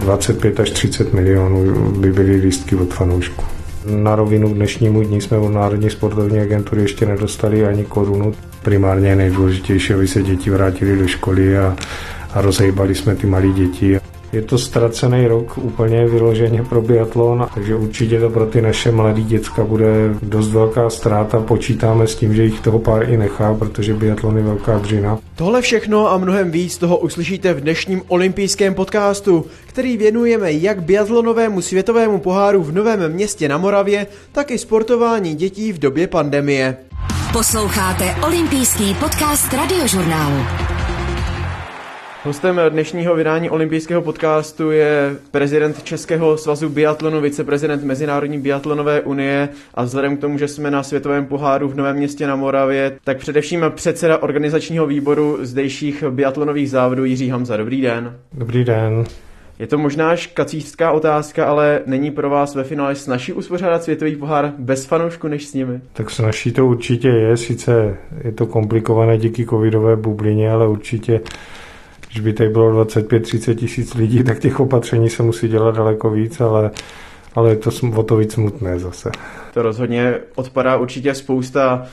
25 0.00 0.60
až 0.60 0.70
30 0.70 1.12
milionů 1.12 1.90
by 1.90 2.12
byly 2.12 2.36
lístky 2.36 2.76
od 2.76 2.94
fanoušků. 2.94 3.44
Na 3.86 4.16
rovinu 4.16 4.54
dnešnímu 4.54 5.02
dní 5.02 5.20
jsme 5.20 5.38
od 5.38 5.48
Národní 5.48 5.90
sportovní 5.90 6.40
agentury 6.40 6.82
ještě 6.82 7.06
nedostali 7.06 7.66
ani 7.66 7.84
korunu. 7.84 8.34
Primárně 8.62 9.08
je 9.08 9.16
nejdůležitější, 9.16 9.94
aby 9.94 10.08
se 10.08 10.22
děti 10.22 10.50
vrátili 10.50 10.98
do 10.98 11.08
školy 11.08 11.58
a, 11.58 11.76
a 12.34 12.40
rozhejbali 12.40 12.94
jsme 12.94 13.16
ty 13.16 13.26
malé 13.26 13.48
děti. 13.48 14.00
Je 14.32 14.42
to 14.42 14.58
ztracený 14.58 15.26
rok 15.26 15.58
úplně 15.58 16.06
vyloženě 16.06 16.64
pro 16.64 16.82
biatlon, 16.82 17.46
takže 17.54 17.76
určitě 17.76 18.20
to 18.20 18.30
pro 18.30 18.46
ty 18.46 18.62
naše 18.62 18.90
mladé 18.90 19.20
děcka 19.20 19.64
bude 19.64 20.14
dost 20.22 20.48
velká 20.48 20.90
ztráta. 20.90 21.40
Počítáme 21.40 22.06
s 22.06 22.14
tím, 22.14 22.34
že 22.34 22.44
jich 22.44 22.60
toho 22.60 22.78
pár 22.78 23.10
i 23.10 23.16
nechá, 23.16 23.54
protože 23.54 23.94
biatlon 23.94 24.36
je 24.36 24.42
velká 24.42 24.78
dřina. 24.78 25.18
Tohle 25.36 25.62
všechno 25.62 26.12
a 26.12 26.18
mnohem 26.18 26.50
víc 26.50 26.78
toho 26.78 26.98
uslyšíte 26.98 27.54
v 27.54 27.60
dnešním 27.60 28.02
olympijském 28.08 28.74
podcastu, 28.74 29.46
který 29.66 29.96
věnujeme 29.96 30.52
jak 30.52 30.82
biatlonovému 30.82 31.60
světovému 31.60 32.18
poháru 32.18 32.62
v 32.62 32.72
Novém 32.72 33.12
městě 33.12 33.48
na 33.48 33.58
Moravě, 33.58 34.06
tak 34.32 34.50
i 34.50 34.58
sportování 34.58 35.34
dětí 35.34 35.72
v 35.72 35.78
době 35.78 36.06
pandemie. 36.06 36.76
Posloucháte 37.32 38.14
olympijský 38.26 38.94
podcast 38.94 39.52
radiožurnálu. 39.52 40.69
Hostem 42.24 42.60
dnešního 42.68 43.14
vydání 43.14 43.50
olympijského 43.50 44.02
podcastu 44.02 44.70
je 44.70 45.16
prezident 45.30 45.82
Českého 45.82 46.36
svazu 46.36 46.68
biatlonu, 46.68 47.20
viceprezident 47.20 47.84
Mezinárodní 47.84 48.38
biatlonové 48.38 49.00
unie 49.00 49.48
a 49.74 49.82
vzhledem 49.82 50.16
k 50.16 50.20
tomu, 50.20 50.38
že 50.38 50.48
jsme 50.48 50.70
na 50.70 50.82
světovém 50.82 51.26
poháru 51.26 51.68
v 51.68 51.74
Novém 51.74 51.96
městě 51.96 52.26
na 52.26 52.36
Moravě, 52.36 52.98
tak 53.04 53.18
především 53.18 53.64
předseda 53.74 54.18
organizačního 54.18 54.86
výboru 54.86 55.38
zdejších 55.40 56.04
biatlonových 56.10 56.70
závodů 56.70 57.04
Jiří 57.04 57.28
Hamza. 57.28 57.56
Dobrý 57.56 57.80
den. 57.80 58.16
Dobrý 58.32 58.64
den. 58.64 59.04
Je 59.58 59.66
to 59.66 59.78
možná 59.78 60.14
kacířská 60.34 60.92
otázka, 60.92 61.46
ale 61.46 61.80
není 61.86 62.10
pro 62.10 62.30
vás 62.30 62.54
ve 62.54 62.64
finále 62.64 62.94
snaží 62.94 63.32
uspořádat 63.32 63.82
světový 63.82 64.16
pohár 64.16 64.52
bez 64.58 64.84
fanoušku 64.84 65.28
než 65.28 65.46
s 65.46 65.54
nimi? 65.54 65.80
Tak 65.92 66.10
snaží 66.10 66.52
to 66.52 66.66
určitě 66.66 67.08
je, 67.08 67.36
sice 67.36 67.96
je 68.24 68.32
to 68.32 68.46
komplikované 68.46 69.18
díky 69.18 69.46
covidové 69.46 69.96
bublině, 69.96 70.50
ale 70.50 70.68
určitě 70.68 71.20
když 72.10 72.20
by 72.20 72.32
tady 72.32 72.50
bylo 72.50 72.84
25-30 72.84 73.54
tisíc 73.54 73.94
lidí, 73.94 74.24
tak 74.24 74.38
těch 74.38 74.60
opatření 74.60 75.10
se 75.10 75.22
musí 75.22 75.48
dělat 75.48 75.74
daleko 75.76 76.10
víc, 76.10 76.40
ale, 76.40 76.70
ale 77.34 77.50
je 77.50 77.56
to 77.56 77.70
o 77.96 78.02
to 78.02 78.16
víc 78.16 78.32
smutné 78.32 78.78
zase. 78.78 79.10
To 79.54 79.62
rozhodně 79.62 80.14
odpadá 80.34 80.76
určitě 80.76 81.14
spousta 81.14 81.86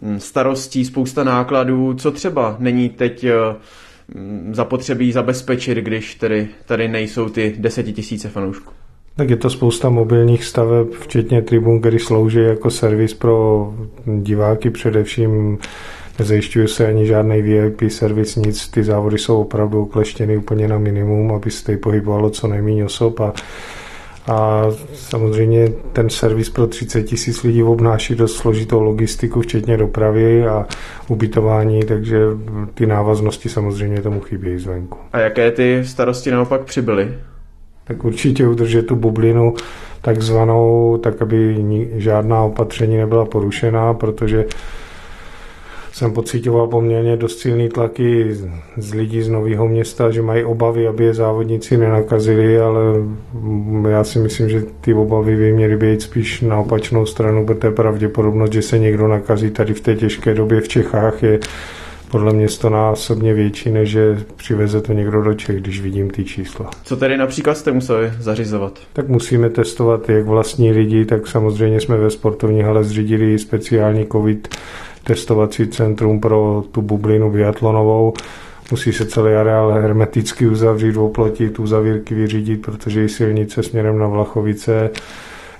mm, 0.00 0.20
starostí, 0.20 0.84
spousta 0.84 1.24
nákladů. 1.24 1.94
Co 1.94 2.12
třeba 2.12 2.56
není 2.58 2.88
teď 2.88 3.24
eh, 3.24 3.32
mm, 4.14 4.54
zapotřebí 4.54 5.12
zabezpečit, 5.12 5.78
když 5.78 6.14
tady, 6.14 6.48
tady 6.66 6.88
nejsou 6.88 7.28
ty 7.28 7.54
desetitisíce 7.58 8.28
fanoušků? 8.28 8.72
Tak 9.16 9.30
je 9.30 9.36
to 9.36 9.50
spousta 9.50 9.88
mobilních 9.88 10.44
staveb, 10.44 10.86
včetně 11.00 11.42
tribun, 11.42 11.80
který 11.80 11.98
slouží 11.98 12.38
jako 12.38 12.70
servis 12.70 13.14
pro 13.14 13.74
diváky 14.06 14.70
především 14.70 15.58
nezajišťuje 16.18 16.68
se 16.68 16.86
ani 16.86 17.06
žádný 17.06 17.42
VIP 17.42 17.82
servis, 17.88 18.36
nic, 18.36 18.68
ty 18.68 18.84
závody 18.84 19.18
jsou 19.18 19.40
opravdu 19.40 19.82
ukleštěny 19.82 20.36
úplně 20.36 20.68
na 20.68 20.78
minimum, 20.78 21.32
aby 21.32 21.50
se 21.50 21.64
tady 21.64 21.78
pohybovalo 21.78 22.30
co 22.30 22.48
nejméně 22.48 22.84
osob 22.84 23.20
a 23.20 23.32
a 24.28 24.64
samozřejmě 24.94 25.68
ten 25.92 26.10
servis 26.10 26.50
pro 26.50 26.66
30 26.66 27.02
tisíc 27.02 27.42
lidí 27.42 27.62
obnáší 27.62 28.14
dost 28.14 28.36
složitou 28.36 28.80
logistiku, 28.80 29.40
včetně 29.40 29.76
dopravy 29.76 30.46
a 30.46 30.66
ubytování, 31.08 31.84
takže 31.84 32.18
ty 32.74 32.86
návaznosti 32.86 33.48
samozřejmě 33.48 34.02
tomu 34.02 34.20
chybějí 34.20 34.58
zvenku. 34.58 34.98
A 35.12 35.18
jaké 35.18 35.50
ty 35.50 35.82
starosti 35.84 36.30
naopak 36.30 36.60
přibyly? 36.64 37.14
Tak 37.84 38.04
určitě 38.04 38.48
udržet 38.48 38.86
tu 38.86 38.96
bublinu 38.96 39.54
takzvanou, 40.02 40.98
tak 41.02 41.22
aby 41.22 41.64
žádná 41.96 42.42
opatření 42.42 42.96
nebyla 42.96 43.24
porušená, 43.24 43.94
protože 43.94 44.44
jsem 45.92 46.12
pocitoval 46.12 46.66
poměrně 46.66 47.16
dost 47.16 47.38
silný 47.38 47.68
tlaky 47.68 48.34
z 48.76 48.94
lidí 48.94 49.22
z 49.22 49.28
Nového 49.28 49.68
města, 49.68 50.10
že 50.10 50.22
mají 50.22 50.44
obavy, 50.44 50.88
aby 50.88 51.04
je 51.04 51.14
závodníci 51.14 51.76
nenakazili, 51.76 52.60
ale 52.60 52.80
já 53.88 54.04
si 54.04 54.18
myslím, 54.18 54.48
že 54.48 54.62
ty 54.80 54.94
obavy 54.94 55.36
by 55.36 55.52
měly 55.52 55.76
být 55.76 56.02
spíš 56.02 56.40
na 56.40 56.58
opačnou 56.58 57.06
stranu, 57.06 57.46
protože 57.46 57.70
pravděpodobnost, 57.70 58.52
že 58.52 58.62
se 58.62 58.78
někdo 58.78 59.08
nakazí 59.08 59.50
tady 59.50 59.74
v 59.74 59.80
té 59.80 59.94
těžké 59.94 60.34
době 60.34 60.60
v 60.60 60.68
Čechách 60.68 61.22
je 61.22 61.40
podle 62.10 62.32
mě 62.32 62.46
násobně 62.68 63.34
větší, 63.34 63.70
než 63.70 63.90
že 63.90 64.24
přiveze 64.36 64.80
to 64.80 64.92
někdo 64.92 65.22
do 65.22 65.34
Čech, 65.34 65.56
když 65.56 65.80
vidím 65.80 66.10
ty 66.10 66.24
čísla. 66.24 66.70
Co 66.84 66.96
tedy 66.96 67.16
například 67.16 67.58
jste 67.58 67.72
museli 67.72 68.12
zařizovat? 68.20 68.78
Tak 68.92 69.08
musíme 69.08 69.50
testovat 69.50 70.08
jak 70.08 70.26
vlastní 70.26 70.72
lidi, 70.72 71.04
tak 71.04 71.26
samozřejmě 71.26 71.80
jsme 71.80 71.96
ve 71.96 72.10
sportovní 72.10 72.62
hale 72.62 72.84
zřídili 72.84 73.38
speciální 73.38 74.06
covid 74.12 74.48
testovací 75.04 75.68
centrum 75.68 76.20
pro 76.20 76.64
tu 76.72 76.82
bublinu 76.82 77.30
biatlonovou. 77.30 78.14
Musí 78.70 78.92
se 78.92 79.06
celý 79.06 79.34
areál 79.34 79.72
hermeticky 79.72 80.46
uzavřít, 80.46 80.96
oplotit, 80.96 81.58
uzavírky 81.58 82.14
vyřídit, 82.14 82.62
protože 82.62 83.04
i 83.04 83.08
silnice 83.08 83.62
směrem 83.62 83.98
na 83.98 84.06
Vlachovice 84.06 84.90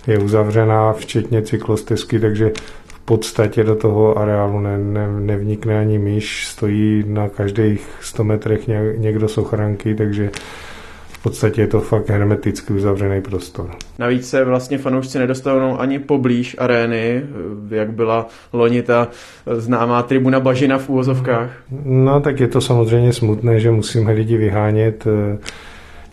je 0.06 0.18
uzavřená, 0.18 0.92
včetně 0.92 1.42
cyklostezky, 1.42 2.20
takže 2.20 2.52
v 2.86 3.00
podstatě 3.04 3.64
do 3.64 3.76
toho 3.76 4.18
areálu 4.18 4.60
ne, 4.60 4.78
ne, 4.78 5.08
nevnikne 5.20 5.78
ani 5.78 5.98
myš, 5.98 6.46
stojí 6.46 7.04
na 7.06 7.28
každých 7.28 7.88
100 8.00 8.24
metrech 8.24 8.60
někdo 8.96 9.28
z 9.28 9.38
ochranky, 9.38 9.94
takže 9.94 10.30
podstatě 11.22 11.60
je 11.60 11.66
to 11.66 11.80
fakt 11.80 12.08
hermeticky 12.08 12.72
uzavřený 12.72 13.22
prostor. 13.22 13.70
Navíc 13.98 14.28
se 14.28 14.44
vlastně 14.44 14.78
fanoušci 14.78 15.18
nedostanou 15.18 15.80
ani 15.80 15.98
poblíž 15.98 16.56
arény, 16.58 17.22
jak 17.70 17.92
byla 17.92 18.26
loni 18.52 18.82
ta 18.82 19.08
známá 19.52 20.02
tribuna 20.02 20.40
Bažina 20.40 20.78
v 20.78 20.88
úvozovkách. 20.88 21.50
No 21.84 22.20
tak 22.20 22.40
je 22.40 22.48
to 22.48 22.60
samozřejmě 22.60 23.12
smutné, 23.12 23.60
že 23.60 23.70
musíme 23.70 24.12
lidi 24.12 24.36
vyhánět 24.36 25.06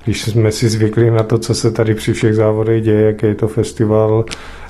když 0.03 0.22
jsme 0.22 0.52
si 0.52 0.69
zvykli 0.69 1.12
na 1.12 1.24
to, 1.24 1.38
co 1.38 1.53
se 1.56 1.72
tady 1.72 1.96
při 1.96 2.14
všech 2.14 2.36
závodech 2.36 2.84
děje, 2.84 3.02
jaký 3.02 3.25
je 3.25 3.36
to 3.36 3.48
festival 3.48 4.25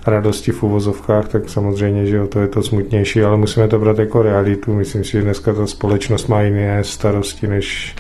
radosti 0.07 0.51
v 0.51 0.63
uvozovkách, 0.63 1.27
tak 1.27 1.49
samozřejmě, 1.49 2.05
že 2.05 2.21
o 2.21 2.27
to 2.27 2.39
je 2.39 2.47
to 2.47 2.63
smutnější, 2.63 3.21
ale 3.21 3.37
musíme 3.37 3.67
to 3.67 3.79
brát 3.79 3.99
jako 3.99 4.21
realitu. 4.21 4.73
Myslím 4.73 5.03
si, 5.03 5.11
že 5.11 5.21
dneska 5.21 5.53
ta 5.53 5.67
společnost 5.67 6.27
má 6.27 6.41
jiné 6.41 6.83
starosti, 6.83 7.47
než 7.47 7.95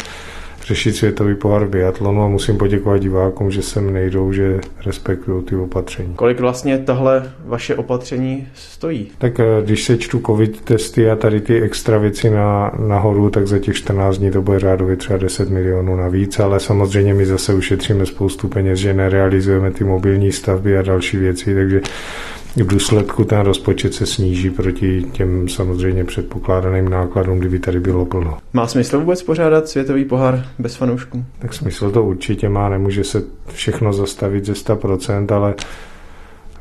řešit 0.69 0.95
světový 0.95 1.35
pohár 1.35 1.65
v 1.65 1.69
biatlonu 1.69 2.23
a 2.23 2.27
musím 2.27 2.57
poděkovat 2.57 3.01
divákům, 3.01 3.51
že 3.51 3.61
sem 3.61 3.93
nejdou, 3.93 4.33
že 4.33 4.59
respektují 4.85 5.43
ty 5.43 5.55
opatření. 5.55 6.13
Kolik 6.13 6.39
vlastně 6.39 6.77
tahle 6.77 7.31
vaše 7.45 7.75
opatření 7.75 8.47
stojí? 8.53 9.11
Tak 9.17 9.39
eh, 9.39 9.45
když 9.63 9.83
se 9.83 9.97
čtu 9.97 10.21
covid 10.25 10.61
testy 10.61 11.09
a 11.09 11.15
tady 11.15 11.41
ty 11.41 11.61
extra 11.61 11.97
věci 11.97 12.29
na, 12.29 12.71
nahoru, 12.87 13.29
tak 13.29 13.47
za 13.47 13.59
těch 13.59 13.75
14 13.75 14.17
dní 14.17 14.31
to 14.31 14.41
bude 14.41 14.59
řádově 14.59 14.95
třeba 14.95 15.17
10 15.19 15.49
milionů 15.49 15.95
navíc, 15.95 16.39
ale 16.39 16.59
samozřejmě 16.59 17.13
my 17.13 17.25
zase 17.25 17.53
ušetříme 17.53 18.05
spoustu 18.05 18.47
peněz, 18.47 18.79
že 18.79 18.93
nerealizujeme 18.93 19.71
ty 19.71 19.83
mobilní 19.83 20.31
stavby 20.31 20.77
a 20.77 20.81
další 20.81 21.17
věci, 21.17 21.55
takže 21.55 21.81
v 22.55 22.67
důsledku 22.67 23.23
ten 23.23 23.39
rozpočet 23.39 23.93
se 23.93 24.05
sníží 24.05 24.49
proti 24.49 25.05
těm 25.11 25.47
samozřejmě 25.47 26.03
předpokládaným 26.03 26.89
nákladům, 26.89 27.39
kdyby 27.39 27.59
tady 27.59 27.79
bylo 27.79 28.05
plno. 28.05 28.37
Má 28.53 28.67
smysl 28.67 28.99
vůbec 28.99 29.23
pořádat 29.23 29.67
světový 29.67 30.05
pohár 30.05 30.45
bez 30.59 30.75
fanoušků? 30.75 31.25
Tak 31.39 31.53
smysl 31.53 31.91
to 31.91 32.03
určitě 32.03 32.49
má, 32.49 32.69
nemůže 32.69 33.03
se 33.03 33.23
všechno 33.53 33.93
zastavit 33.93 34.45
ze 34.45 34.53
100%, 34.53 35.35
ale 35.35 35.55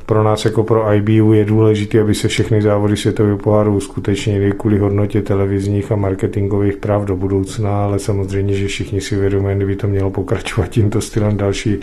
pro 0.05 0.23
nás 0.23 0.45
jako 0.45 0.63
pro 0.63 0.93
IBU 0.93 1.33
je 1.33 1.45
důležité, 1.45 2.01
aby 2.01 2.15
se 2.15 2.27
všechny 2.27 2.61
závody 2.61 2.97
světového 2.97 3.37
poháru 3.37 3.75
uskutečnily 3.75 4.51
kvůli 4.51 4.77
hodnotě 4.77 5.21
televizních 5.21 5.91
a 5.91 5.95
marketingových 5.95 6.77
práv 6.77 7.05
do 7.05 7.15
budoucna, 7.15 7.83
ale 7.83 7.99
samozřejmě, 7.99 8.53
že 8.53 8.67
všichni 8.67 9.01
si 9.01 9.17
uvědomují, 9.17 9.55
kdyby 9.55 9.75
to 9.75 9.87
mělo 9.87 10.09
pokračovat 10.09 10.67
tímto 10.67 11.01
stylem 11.01 11.37
další 11.37 11.77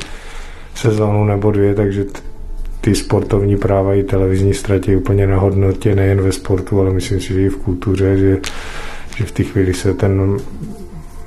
sezónu 0.75 1.25
nebo 1.25 1.51
dvě, 1.51 1.75
takže 1.75 2.05
ty 2.87 2.95
sportovní 2.95 3.57
práva 3.57 3.95
i 3.95 4.03
televizní 4.03 4.55
ztratí 4.55 4.97
úplně 4.97 5.27
na 5.27 5.39
hodnotě 5.39 5.95
nejen 5.95 6.21
ve 6.21 6.33
sportu, 6.33 6.81
ale 6.81 6.91
myslím 6.91 7.21
si, 7.21 7.35
že 7.35 7.41
i 7.41 7.49
v 7.49 7.57
kultuře, 7.57 8.17
že, 8.17 8.39
že 9.17 9.25
v 9.25 9.33
té 9.33 9.43
chvíli 9.43 9.75
se 9.75 9.95
ten 9.95 10.37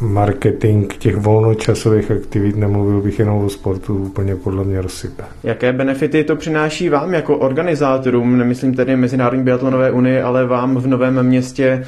marketing 0.01 0.93
těch 0.93 1.15
volnočasových 1.15 2.11
aktivit, 2.11 2.55
nemluvil 2.55 3.01
bych 3.01 3.19
jenom 3.19 3.45
o 3.45 3.49
sportu, 3.49 3.97
úplně 3.97 4.35
podle 4.35 4.63
mě 4.63 4.81
rozsype. 4.81 5.23
Jaké 5.43 5.73
benefity 5.73 6.23
to 6.23 6.35
přináší 6.35 6.89
vám 6.89 7.13
jako 7.13 7.37
organizátorům, 7.37 8.37
nemyslím 8.37 8.73
tedy 8.73 8.95
Mezinárodní 8.95 9.43
biatlonové 9.43 9.91
unie, 9.91 10.23
ale 10.23 10.45
vám 10.45 10.75
v 10.75 10.87
Novém 10.87 11.23
městě, 11.23 11.85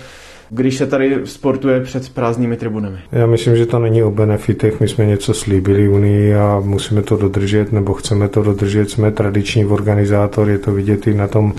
když 0.53 0.77
se 0.77 0.87
tady 0.87 1.17
sportuje 1.23 1.81
před 1.81 2.09
prázdnými 2.09 2.57
tribunami? 2.57 2.97
Já 3.11 3.25
myslím, 3.25 3.55
že 3.55 3.65
to 3.65 3.79
není 3.79 4.03
o 4.03 4.11
benefitech. 4.11 4.79
My 4.79 4.87
jsme 4.87 5.05
něco 5.05 5.33
slíbili 5.33 5.89
Unii 5.89 6.35
a 6.35 6.61
musíme 6.63 7.01
to 7.01 7.17
dodržet, 7.17 7.71
nebo 7.71 7.93
chceme 7.93 8.27
to 8.27 8.43
dodržet. 8.43 8.89
Jsme 8.89 9.11
tradiční 9.11 9.65
organizátor, 9.65 10.49
je 10.49 10.57
to 10.57 10.73
vidět 10.73 11.07
i 11.07 11.13
na 11.13 11.27
tom 11.27 11.53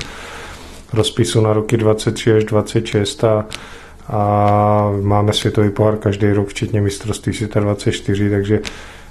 rozpisu 0.93 1.41
na 1.41 1.53
roky 1.53 1.77
23 1.77 2.33
až 2.33 2.45
26 2.45 3.25
a, 3.25 3.47
a 4.09 4.93
máme 5.03 5.33
světový 5.33 5.71
pohár 5.71 5.97
každý 5.97 6.33
rok, 6.33 6.49
včetně 6.49 6.81
mistrovství 6.81 7.33
světa 7.33 7.61
24, 7.61 8.31
takže 8.31 8.61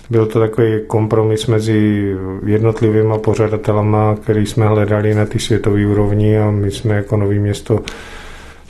byl 0.10 0.25
to 0.25 0.39
takový 0.39 0.80
kompromis 0.88 1.48
mezi 1.48 2.12
jednotlivými 2.45 3.13
pořadatelama, 3.24 4.16
který 4.16 4.45
jsme 4.45 4.68
hledali 4.68 5.16
na 5.16 5.25
ty 5.25 5.39
světové 5.39 5.86
úrovni 5.88 6.39
a 6.39 6.51
my 6.51 6.72
jsme 6.72 6.95
jako 6.95 7.18
nový 7.18 7.39
město 7.39 7.80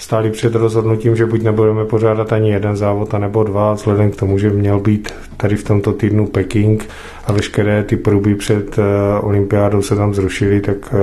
stáli 0.01 0.31
před 0.31 0.55
rozhodnutím, 0.55 1.15
že 1.15 1.25
buď 1.25 1.41
nebudeme 1.41 1.85
pořádat 1.85 2.33
ani 2.33 2.51
jeden 2.51 2.75
závod, 2.75 3.13
anebo 3.13 3.43
dva, 3.43 3.73
vzhledem 3.73 4.11
k 4.11 4.15
tomu, 4.15 4.37
že 4.37 4.49
měl 4.49 4.79
být 4.79 5.13
tady 5.37 5.55
v 5.55 5.63
tomto 5.63 5.93
týdnu 5.93 6.27
Peking 6.27 6.89
a 7.31 7.33
veškeré 7.33 7.83
ty 7.83 7.97
pruby 7.97 8.35
před 8.35 8.77
uh, 8.77 8.83
olympiádou 9.21 9.81
se 9.81 9.95
tam 9.95 10.13
zrušily, 10.13 10.61
tak 10.61 10.93
uh, 10.93 10.99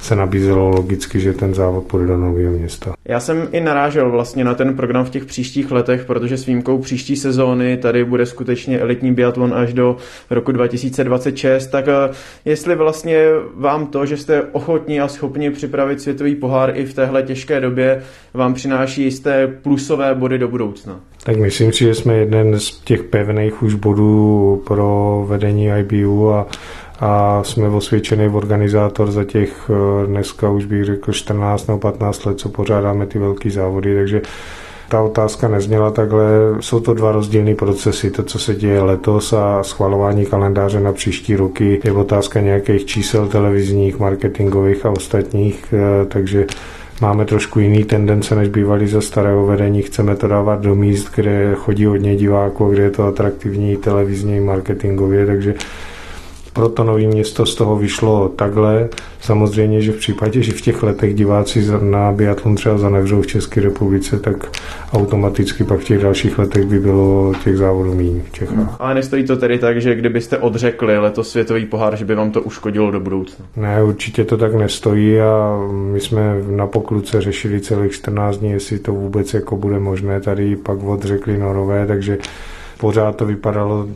se 0.00 0.16
nabízelo 0.16 0.68
logicky, 0.68 1.20
že 1.20 1.32
ten 1.32 1.54
závod 1.54 1.84
půjde 1.84 2.06
do 2.06 2.16
nového 2.16 2.52
města. 2.52 2.92
Já 3.04 3.20
jsem 3.20 3.48
i 3.52 3.60
narážel 3.60 4.10
vlastně 4.10 4.44
na 4.44 4.54
ten 4.54 4.76
program 4.76 5.04
v 5.04 5.10
těch 5.10 5.24
příštích 5.24 5.70
letech, 5.70 6.04
protože 6.04 6.38
s 6.38 6.46
výjimkou 6.46 6.78
příští 6.78 7.16
sezóny 7.16 7.76
tady 7.76 8.04
bude 8.04 8.26
skutečně 8.26 8.78
elitní 8.78 9.12
biatlon 9.12 9.54
až 9.54 9.72
do 9.72 9.96
roku 10.30 10.52
2026, 10.52 11.66
tak 11.66 11.86
uh, 11.86 12.14
jestli 12.44 12.74
vlastně 12.74 13.24
vám 13.54 13.86
to, 13.86 14.06
že 14.06 14.16
jste 14.16 14.42
ochotní 14.42 15.00
a 15.00 15.08
schopni 15.08 15.50
připravit 15.50 16.00
světový 16.00 16.34
pohár 16.34 16.72
i 16.76 16.84
v 16.84 16.94
téhle 16.94 17.22
těžké 17.22 17.60
době, 17.60 18.02
vám 18.34 18.54
přináší 18.54 19.02
jisté 19.02 19.46
plusové 19.46 20.14
body 20.14 20.38
do 20.38 20.48
budoucna. 20.48 21.00
Tak 21.28 21.36
myslím 21.36 21.72
si, 21.72 21.84
že 21.84 21.94
jsme 21.94 22.14
jeden 22.14 22.60
z 22.60 22.70
těch 22.70 23.02
pevných 23.02 23.62
už 23.62 23.74
bodů 23.74 24.62
pro 24.66 25.24
vedení 25.28 25.68
IBU 25.80 26.32
a, 26.32 26.46
a 27.00 27.42
jsme 27.44 27.68
osvědčený 27.68 28.28
organizátor 28.28 29.10
za 29.10 29.24
těch 29.24 29.70
eh, 29.70 30.06
dneska 30.06 30.50
už 30.50 30.64
bych 30.64 30.84
řekl 30.84 31.12
14 31.12 31.66
nebo 31.66 31.78
15 31.78 32.24
let, 32.24 32.40
co 32.40 32.48
pořádáme 32.48 33.06
ty 33.06 33.18
velké 33.18 33.50
závody, 33.50 33.94
takže 33.94 34.22
ta 34.88 35.02
otázka 35.02 35.48
nezněla 35.48 35.90
takhle. 35.90 36.24
Jsou 36.60 36.80
to 36.80 36.94
dva 36.94 37.12
rozdílné 37.12 37.54
procesy. 37.54 38.10
To, 38.10 38.22
co 38.22 38.38
se 38.38 38.54
děje 38.54 38.82
letos 38.82 39.32
a 39.32 39.62
schvalování 39.62 40.26
kalendáře 40.26 40.80
na 40.80 40.92
příští 40.92 41.36
roky, 41.36 41.80
je 41.84 41.92
otázka 41.92 42.40
nějakých 42.40 42.86
čísel 42.86 43.26
televizních, 43.26 43.98
marketingových 43.98 44.86
a 44.86 44.90
ostatních, 44.90 45.74
eh, 45.74 46.04
takže 46.04 46.46
máme 47.00 47.24
trošku 47.24 47.60
jiný 47.60 47.84
tendence, 47.84 48.34
než 48.34 48.48
bývali 48.48 48.88
za 48.88 49.00
starého 49.00 49.46
vedení. 49.46 49.82
Chceme 49.82 50.16
to 50.16 50.28
dávat 50.28 50.60
do 50.60 50.74
míst, 50.74 51.10
kde 51.14 51.54
chodí 51.54 51.84
hodně 51.84 52.16
diváků, 52.16 52.68
kde 52.70 52.82
je 52.82 52.90
to 52.90 53.06
atraktivní 53.06 53.76
televizně, 53.76 54.40
marketingově, 54.40 55.26
takže 55.26 55.54
proto 56.58 56.84
Nový 56.84 57.06
město 57.06 57.46
z 57.46 57.54
toho 57.54 57.76
vyšlo 57.76 58.28
takhle. 58.28 58.88
Samozřejmě, 59.20 59.80
že 59.80 59.92
v 59.92 59.96
případě, 59.96 60.42
že 60.42 60.52
v 60.52 60.60
těch 60.60 60.82
letech 60.82 61.14
diváci 61.14 61.64
na 61.80 62.12
biatlon 62.12 62.54
třeba 62.54 62.78
zanevřou 62.78 63.22
v 63.22 63.26
České 63.26 63.60
republice, 63.60 64.18
tak 64.18 64.58
automaticky 64.92 65.64
pak 65.64 65.80
v 65.80 65.84
těch 65.84 66.02
dalších 66.02 66.38
letech 66.38 66.64
by 66.66 66.78
bylo 66.78 67.32
těch 67.44 67.56
závodů 67.56 67.94
méně 67.94 68.22
v 68.30 68.32
Čechách. 68.32 68.76
Ale 68.78 68.94
nestojí 68.94 69.24
to 69.24 69.36
tedy 69.36 69.58
tak, 69.58 69.80
že 69.80 69.94
kdybyste 69.94 70.38
odřekli 70.38 70.98
letos 70.98 71.30
světový 71.30 71.66
pohár, 71.66 71.96
že 71.96 72.04
by 72.04 72.14
vám 72.14 72.30
to 72.30 72.42
uškodilo 72.42 72.90
do 72.90 73.00
budoucna? 73.00 73.44
Ne, 73.56 73.82
určitě 73.82 74.24
to 74.24 74.36
tak 74.36 74.54
nestojí 74.54 75.20
a 75.20 75.60
my 75.70 76.00
jsme 76.00 76.42
na 76.50 76.66
pokluce 76.66 77.20
řešili 77.20 77.60
celých 77.60 77.92
14 77.92 78.36
dní, 78.36 78.50
jestli 78.50 78.78
to 78.78 78.92
vůbec 78.92 79.34
jako 79.34 79.56
bude 79.56 79.78
možné. 79.78 80.20
Tady 80.20 80.56
pak 80.56 80.82
odřekli 80.82 81.38
norové, 81.38 81.86
takže 81.86 82.18
pořád 82.80 83.16
to 83.16 83.26
vypadalo 83.26 83.86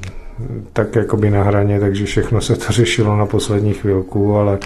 tak 0.73 0.97
jakoby 0.97 1.31
na 1.31 1.43
hraně, 1.43 1.81
takže 1.81 2.05
všechno 2.05 2.41
se 2.41 2.57
to 2.57 2.65
řešilo 2.73 3.17
na 3.17 3.27
poslední 3.27 3.75
chvilku, 3.75 4.37
ale 4.37 4.59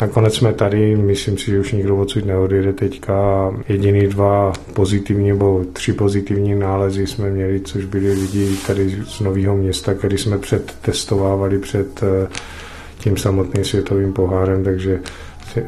nakonec 0.00 0.34
jsme 0.36 0.52
tady, 0.52 0.96
myslím 0.96 1.38
si, 1.38 1.50
že 1.50 1.60
už 1.60 1.72
nikdo 1.72 1.96
odsud 1.96 2.26
neodjede 2.26 2.72
teďka. 2.72 3.14
Jediný 3.68 4.06
dva 4.06 4.52
pozitivní 4.74 5.28
nebo 5.28 5.64
tři 5.72 5.92
pozitivní 5.92 6.54
nálezy 6.54 7.06
jsme 7.06 7.30
měli, 7.30 7.60
což 7.60 7.84
byli 7.84 8.12
lidi 8.12 8.56
tady 8.66 8.96
z 9.06 9.20
Nového 9.20 9.56
města, 9.56 9.94
který 9.94 10.18
jsme 10.18 10.38
předtestovávali 10.38 11.58
před 11.58 12.02
eh, 12.02 12.28
tím 12.98 13.16
samotným 13.16 13.64
světovým 13.64 14.12
pohárem, 14.12 14.64
takže 14.64 15.00
eh, 15.56 15.62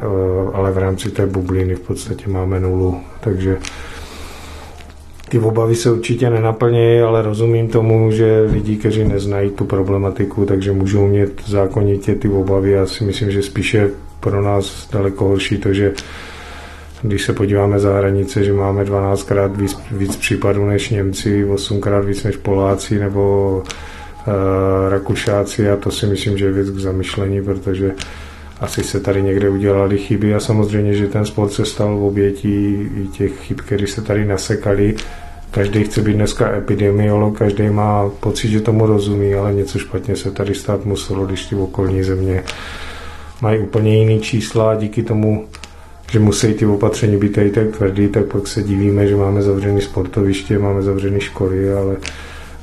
ale 0.53 0.71
v 0.71 0.77
rámci 0.77 1.11
té 1.11 1.25
bubliny 1.25 1.75
v 1.75 1.79
podstatě 1.79 2.29
máme 2.29 2.59
nulu, 2.59 3.01
takže 3.19 3.57
ty 5.29 5.39
obavy 5.39 5.75
se 5.75 5.91
určitě 5.91 6.29
nenaplnějí, 6.29 7.01
ale 7.01 7.21
rozumím 7.21 7.67
tomu, 7.67 8.11
že 8.11 8.47
lidi, 8.51 8.75
kteří 8.75 9.03
neznají 9.03 9.49
tu 9.49 9.65
problematiku, 9.65 10.45
takže 10.45 10.71
můžou 10.71 11.07
mít 11.07 11.47
zákonitě 11.47 12.15
ty 12.15 12.29
obavy. 12.29 12.71
Já 12.71 12.85
si 12.85 13.03
myslím, 13.03 13.31
že 13.31 13.41
spíše 13.43 13.89
pro 14.19 14.41
nás 14.41 14.89
daleko 14.91 15.25
horší 15.25 15.57
to, 15.57 15.73
že 15.73 15.93
když 17.01 17.25
se 17.25 17.33
podíváme 17.33 17.79
za 17.79 17.97
hranice, 17.97 18.43
že 18.43 18.53
máme 18.53 18.83
12krát 18.83 19.55
víc, 19.55 19.79
víc 19.91 20.15
případů 20.15 20.65
než 20.65 20.89
Němci, 20.89 21.45
8krát 21.45 22.05
víc 22.05 22.23
než 22.23 22.37
Poláci 22.37 22.99
nebo 22.99 23.57
uh, 24.27 24.33
Rakušáci 24.89 25.69
a 25.69 25.75
to 25.75 25.91
si 25.91 26.05
myslím, 26.05 26.37
že 26.37 26.45
je 26.45 26.51
věc 26.51 26.69
k 26.69 26.79
zamyšlení, 26.79 27.41
protože 27.41 27.91
asi 28.59 28.83
se 28.83 28.99
tady 28.99 29.21
někde 29.21 29.49
udělali 29.49 29.97
chyby 29.97 30.35
a 30.35 30.39
samozřejmě, 30.39 30.93
že 30.93 31.07
ten 31.07 31.25
sport 31.25 31.51
se 31.51 31.65
stal 31.65 31.97
v 31.97 32.03
obětí 32.03 32.73
i 32.97 33.07
těch 33.07 33.39
chyb, 33.39 33.57
které 33.65 33.87
se 33.87 34.01
tady 34.01 34.25
nasekali. 34.25 34.95
Každý 35.51 35.83
chce 35.83 36.01
být 36.01 36.13
dneska 36.13 36.55
epidemiolog, 36.55 37.37
každý 37.37 37.69
má 37.69 38.09
pocit, 38.09 38.47
že 38.47 38.61
tomu 38.61 38.85
rozumí, 38.85 39.33
ale 39.33 39.53
něco 39.53 39.79
špatně 39.79 40.15
se 40.15 40.31
tady 40.31 40.55
stát 40.55 40.85
muselo, 40.85 41.25
když 41.25 41.45
ty 41.45 41.55
okolní 41.55 42.03
země 42.03 42.43
mají 43.41 43.59
úplně 43.59 43.97
jiný 43.97 44.21
čísla 44.21 44.71
a 44.71 44.75
díky 44.75 45.03
tomu, 45.03 45.47
že 46.11 46.19
musí 46.19 46.53
ty 46.53 46.65
opatření 46.65 47.17
být 47.17 47.33
tady 47.33 47.49
tak 47.49 47.67
tvrdý, 47.77 48.07
tak 48.07 48.25
pak 48.25 48.47
se 48.47 48.63
divíme, 48.63 49.07
že 49.07 49.15
máme 49.15 49.41
zavřený 49.41 49.81
sportoviště, 49.81 50.59
máme 50.59 50.81
zavřený 50.81 51.19
školy, 51.19 51.73
ale 51.73 51.97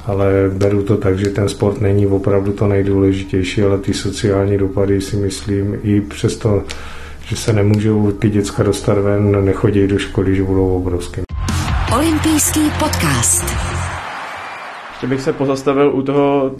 ale 0.07 0.51
beru 0.55 0.83
to 0.83 0.97
tak, 0.97 1.19
že 1.19 1.31
ten 1.31 1.49
sport 1.49 1.81
není 1.81 2.07
opravdu 2.07 2.53
to 2.53 2.67
nejdůležitější, 2.67 3.63
ale 3.63 3.79
ty 3.79 3.95
sociální 3.95 4.59
dopady 4.59 5.01
si 5.01 5.17
myslím 5.17 5.79
i 5.83 6.01
přesto, 6.01 6.65
že 7.27 7.37
se 7.37 7.53
nemůžou 7.53 8.13
ty 8.13 8.31
děcka 8.31 8.63
dostat 8.63 8.99
ven, 8.99 9.45
nechodí 9.45 9.87
do 9.87 9.99
školy, 9.99 10.37
že 10.37 10.43
budou 10.43 10.77
obrovské. 10.77 11.23
Olympijský 11.95 12.61
podcast. 12.79 13.74
Ještě 14.95 15.07
bych 15.07 15.21
se 15.21 15.33
pozastavil 15.33 15.91
u 15.95 16.03
toho, 16.03 16.55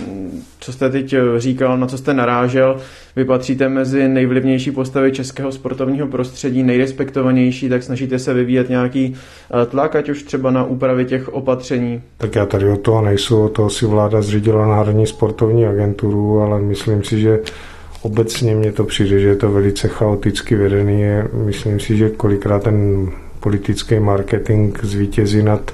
co 0.61 0.73
jste 0.73 0.91
teď 0.91 1.15
říkal, 1.37 1.79
na 1.79 1.87
co 1.87 1.99
jste 1.99 2.15
narážel. 2.15 2.77
Vy 3.17 3.25
patříte 3.25 3.69
mezi 3.69 4.09
nejvlivnější 4.09 4.71
postavy 4.71 5.13
českého 5.13 5.53
sportovního 5.53 6.07
prostředí, 6.07 6.63
nejrespektovanější, 6.63 7.69
tak 7.69 7.83
snažíte 7.83 8.19
se 8.19 8.35
vyvíjet 8.35 8.69
nějaký 8.69 9.15
eh, 9.15 9.67
tlak, 9.67 9.97
ať 9.97 10.09
už 10.09 10.23
třeba 10.23 10.51
na 10.51 10.65
úpravy 10.65 11.05
těch 11.05 11.29
opatření. 11.29 12.03
Tak 12.19 12.35
já 12.35 12.47
tady 12.47 12.69
o 12.69 12.77
toho 12.77 13.03
nejsou, 13.03 13.45
o 13.45 13.49
toho 13.49 13.71
si 13.71 13.87
vláda 13.87 14.23
zřídila 14.23 14.67
Národní 14.67 15.07
sportovní 15.07 15.67
agenturu, 15.67 16.41
ale 16.41 16.61
myslím 16.61 17.05
si, 17.05 17.21
že 17.21 17.39
obecně 18.03 18.55
mně 18.55 18.73
to 18.73 18.85
přijde, 18.85 19.21
že 19.21 19.29
je 19.29 19.37
to 19.37 19.51
velice 19.51 19.89
chaoticky 19.89 20.57
vedený. 20.57 21.05
Myslím 21.33 21.81
si, 21.81 21.97
že 21.97 22.11
kolikrát 22.11 22.63
ten 22.63 23.09
politický 23.41 24.01
marketing 24.01 24.79
zvítězí 24.83 25.43
nad 25.43 25.73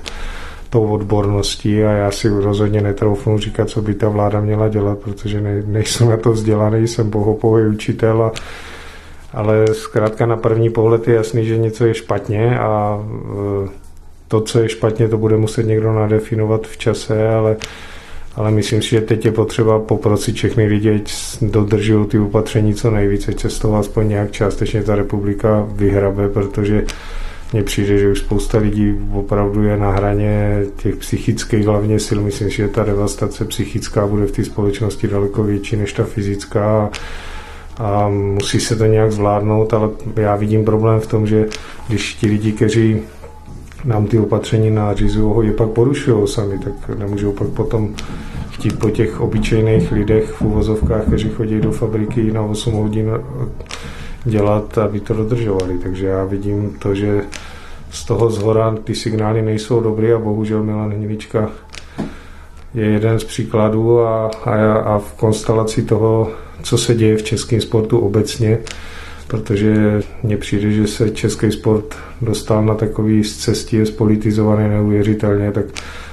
tou 0.71 0.87
odborností 0.87 1.85
a 1.85 1.91
já 1.91 2.11
si 2.11 2.29
rozhodně 2.29 2.81
netroufnu 2.81 3.39
říkat, 3.39 3.69
co 3.69 3.83
by 3.83 3.95
ta 3.95 4.09
vláda 4.09 4.41
měla 4.41 4.69
dělat, 4.69 4.99
protože 4.99 5.41
ne, 5.41 5.62
nejsem 5.67 6.09
na 6.09 6.17
to 6.17 6.33
vzdělaný, 6.33 6.89
jsem 6.89 7.11
bohopový 7.11 7.67
učitel 7.67 8.23
a 8.23 8.33
ale 9.33 9.67
zkrátka 9.75 10.27
na 10.27 10.37
první 10.37 10.71
pohled 10.71 11.09
je 11.09 11.15
jasný, 11.15 11.47
že 11.47 11.59
něco 11.59 11.87
je 11.87 11.95
špatně 11.95 12.59
a 12.59 13.00
e, 13.65 13.69
to, 14.29 14.41
co 14.41 14.59
je 14.59 14.69
špatně, 14.69 15.09
to 15.09 15.19
bude 15.19 15.37
muset 15.37 15.67
někdo 15.67 15.93
nadefinovat 15.93 16.67
v 16.67 16.77
čase, 16.77 17.29
ale, 17.29 17.57
ale 18.37 18.50
myslím 18.50 18.83
si, 18.83 18.89
že 18.89 19.00
teď 19.00 19.25
je 19.25 19.33
potřeba 19.33 19.79
poprosit 19.79 20.37
všechny 20.37 20.67
lidi, 20.67 20.95
ať 20.95 21.12
dodržují 21.43 22.07
ty 22.07 22.19
opatření 22.19 22.75
co 22.75 22.91
nejvíce, 22.91 23.33
toho 23.61 23.77
aspoň 23.77 24.09
nějak 24.09 24.31
částečně 24.31 24.83
ta 24.83 24.95
republika 24.95 25.67
vyhrabe, 25.73 26.29
protože 26.29 26.85
mně 27.52 27.62
přijde, 27.62 27.99
že 27.99 28.11
už 28.11 28.19
spousta 28.19 28.59
lidí 28.59 28.95
opravdu 29.12 29.62
je 29.62 29.76
na 29.76 29.90
hraně 29.90 30.62
těch 30.76 30.97
psychických 30.97 31.66
hlavně 31.66 32.00
sil. 32.07 32.19
Myslím, 32.21 32.50
že 32.50 32.69
ta 32.69 32.85
devastace 32.85 33.45
psychická 33.45 34.07
bude 34.07 34.26
v 34.26 34.33
té 34.33 34.45
společnosti 34.45 35.09
daleko 35.09 35.42
větší 35.42 35.76
než 35.76 35.92
ta 35.92 36.04
fyzická 36.04 36.90
a 37.78 38.09
musí 38.09 38.61
se 38.61 38.76
to 38.76 38.87
nějak 38.87 39.12
zvládnout, 39.12 39.75
ale 39.75 39.88
já 40.16 40.37
vidím 40.37 40.64
problém 40.64 41.00
v 41.00 41.07
tom, 41.07 41.26
že 41.26 41.47
když 41.88 42.14
ti 42.14 42.26
lidi, 42.26 42.52
kteří 42.52 43.00
nám 43.85 44.07
ty 44.07 44.19
opatření 44.19 44.71
nářizují, 44.71 45.47
je 45.47 45.52
pak 45.52 45.69
porušují 45.69 46.28
sami, 46.28 46.59
tak 46.59 46.99
nemůžou 46.99 47.33
pak 47.33 47.49
potom 47.49 47.95
chtít 48.50 48.78
po 48.78 48.90
těch 48.90 49.21
obyčejných 49.21 49.92
lidech 49.92 50.25
v 50.30 50.42
uvozovkách, 50.42 51.04
kteří 51.07 51.28
chodí 51.28 51.61
do 51.61 51.73
fabriky 51.73 52.33
na 52.33 52.42
8 52.42 52.75
hodin 52.75 53.11
dělat, 54.25 54.79
aby 54.79 55.00
to 55.00 55.15
dodržovali. 55.15 55.79
Takže 55.79 56.07
já 56.07 56.25
vidím 56.25 56.77
to, 56.79 56.95
že 56.95 57.23
z 57.91 58.05
toho 58.05 58.31
zhora 58.31 58.77
ty 58.85 58.95
signály 58.95 59.43
nejsou 59.43 59.81
dobré 59.81 60.15
a 60.15 60.19
bohužel 60.19 60.62
Milan 60.62 60.93
Hnilička 60.93 61.50
je 62.75 62.85
jeden 62.85 63.19
z 63.19 63.25
příkladů 63.25 64.00
a, 64.00 64.31
a, 64.45 64.75
a 64.75 64.99
v 64.99 65.12
konstelaci 65.12 65.83
toho, 65.83 66.31
co 66.62 66.79
se 66.79 66.95
děje 66.95 67.17
v 67.17 67.23
českém 67.23 67.61
sportu 67.61 67.99
obecně, 67.99 68.59
protože 69.27 70.00
mně 70.23 70.37
přijde, 70.37 70.73
že 70.73 70.87
se 70.87 71.11
český 71.11 71.53
sport 71.53 71.97
dostal 72.23 72.65
na 72.65 72.75
takový 72.75 73.25
z 73.25 73.37
cestí, 73.37 73.77
je 73.77 73.87
spolitizovaný 73.87 74.69
neuvěřitelně, 74.69 75.53
tak, 75.53 75.65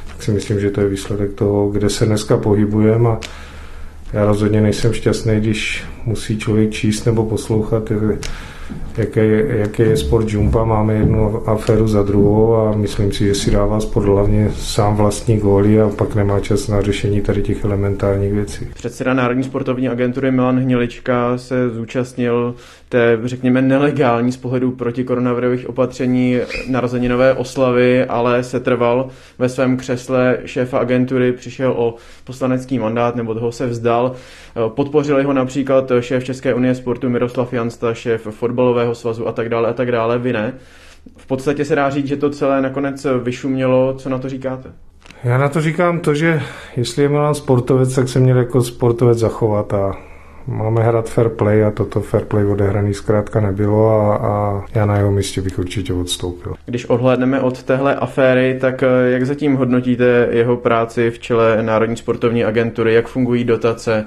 tak 0.08 0.24
si 0.24 0.32
myslím, 0.32 0.60
že 0.60 0.72
to 0.72 0.82
je 0.82 0.88
výsledek 0.88 1.34
toho, 1.34 1.70
kde 1.70 1.90
se 1.90 2.06
dneska 2.06 2.38
pohybujeme 2.38 3.10
a 3.10 3.20
já 4.14 4.26
rozhodně 4.26 4.62
nejsem 4.62 4.94
šťastný, 4.94 5.40
když 5.40 5.84
musí 6.06 6.40
člověk 6.40 6.72
číst 6.72 7.06
nebo 7.06 7.26
poslouchat 7.26 7.92
jaký, 8.98 9.20
jaký 9.60 9.82
je 9.82 9.98
sport 9.98 10.30
jumpa. 10.30 10.63
Máme 10.66 10.94
jednu 10.94 11.50
aféru 11.50 11.88
za 11.88 12.04
druhou 12.04 12.56
a 12.56 12.72
myslím 12.75 13.12
si, 13.12 13.27
že 13.27 13.36
si 13.36 13.51
dává 13.51 13.80
sport 13.80 14.06
hlavně 14.06 14.51
sám 14.56 14.96
vlastní 14.96 15.38
góly 15.38 15.82
a 15.82 15.89
pak 15.89 16.16
nemá 16.16 16.39
čas 16.39 16.68
na 16.68 16.82
řešení 16.82 17.22
tady 17.22 17.42
těch 17.42 17.63
elementárních 17.66 18.34
věcí. 18.34 18.68
Předseda 18.74 19.13
Národní 19.13 19.44
sportovní 19.44 19.89
agentury 19.89 20.32
Milan 20.32 20.60
Hnilička 20.60 21.38
se 21.38 21.70
zúčastnil 21.70 22.56
té, 22.89 23.20
řekněme, 23.24 23.62
nelegální 23.62 24.32
z 24.32 24.38
pohledu 24.38 24.72
proti 24.72 25.04
koronavirových 25.04 25.70
opatření 25.70 26.38
narozeninové 26.70 27.34
oslavy, 27.34 28.06
ale 28.06 28.44
se 28.44 28.60
trval 28.60 29.10
ve 29.39 29.50
svém 29.50 29.77
křesle 29.77 30.38
šéfa 30.46 30.80
agentury, 30.80 31.32
přišel 31.32 31.74
o 31.77 31.96
poslanecký 32.24 32.80
mandát 32.80 33.16
nebo 33.16 33.34
toho 33.34 33.51
se 33.51 33.68
vzdal. 33.68 34.12
Podpořili 34.68 35.24
ho 35.24 35.34
například 35.34 35.92
šéf 36.00 36.24
České 36.24 36.54
unie 36.54 36.75
sportu 36.75 37.10
Miroslav 37.10 37.54
Jansta, 37.54 37.94
šéf 37.94 38.27
fotbalového 38.30 38.87
svazu 38.96 39.27
a 39.27 39.32
tak 39.32 39.50
dále 39.50 39.70
a 39.70 39.74
tak 39.74 39.91
dále. 39.91 40.20
Vy 40.20 40.34
ne. 40.34 40.53
V 41.17 41.27
podstatě 41.27 41.65
se 41.65 41.75
dá 41.75 41.89
říct, 41.89 42.08
že 42.08 42.17
to 42.17 42.29
celé 42.29 42.62
nakonec 42.62 43.08
vyšumělo. 43.24 43.94
Co 43.98 44.10
na 44.10 44.17
to 44.17 44.29
říkáte? 44.29 44.72
Já 45.24 45.38
na 45.38 45.50
to 45.50 45.62
říkám 45.62 46.00
to, 46.00 46.15
že 46.15 46.41
jestli 46.77 47.03
je 47.03 47.10
Milan 47.10 47.36
sportovec, 47.36 47.96
tak 47.96 48.10
se 48.10 48.20
měl 48.20 48.38
jako 48.38 48.62
sportovec 48.62 49.17
zachovat 49.17 49.74
a 49.74 49.91
máme 50.48 50.84
hrát 50.84 51.10
fair 51.10 51.29
play 51.29 51.65
a 51.65 51.72
toto 51.72 52.01
fair 52.01 52.25
play 52.25 52.46
odehraný 52.46 52.94
zkrátka 52.94 53.41
nebylo 53.41 53.89
a, 53.89 54.15
a 54.15 54.63
já 54.75 54.86
na 54.86 54.98
jeho 54.98 55.12
místě 55.12 55.41
bych 55.41 55.60
určitě 55.60 55.94
odstoupil. 55.94 56.53
Když 56.65 56.86
odhlédneme 56.86 57.41
od 57.41 57.63
téhle 57.63 57.96
aféry, 57.96 58.58
tak 58.62 58.84
eh, 58.84 58.88
jak 59.12 59.25
zatím 59.25 59.56
hodnotíte 59.56 60.27
jeho 60.32 60.58
práci 60.58 61.10
v 61.12 61.20
čele 61.20 61.63
Národní 61.63 61.98
sportovní 61.98 62.44
agentury, 62.44 62.94
jak 62.94 63.08
fungují 63.08 63.44
dotace, 63.44 64.06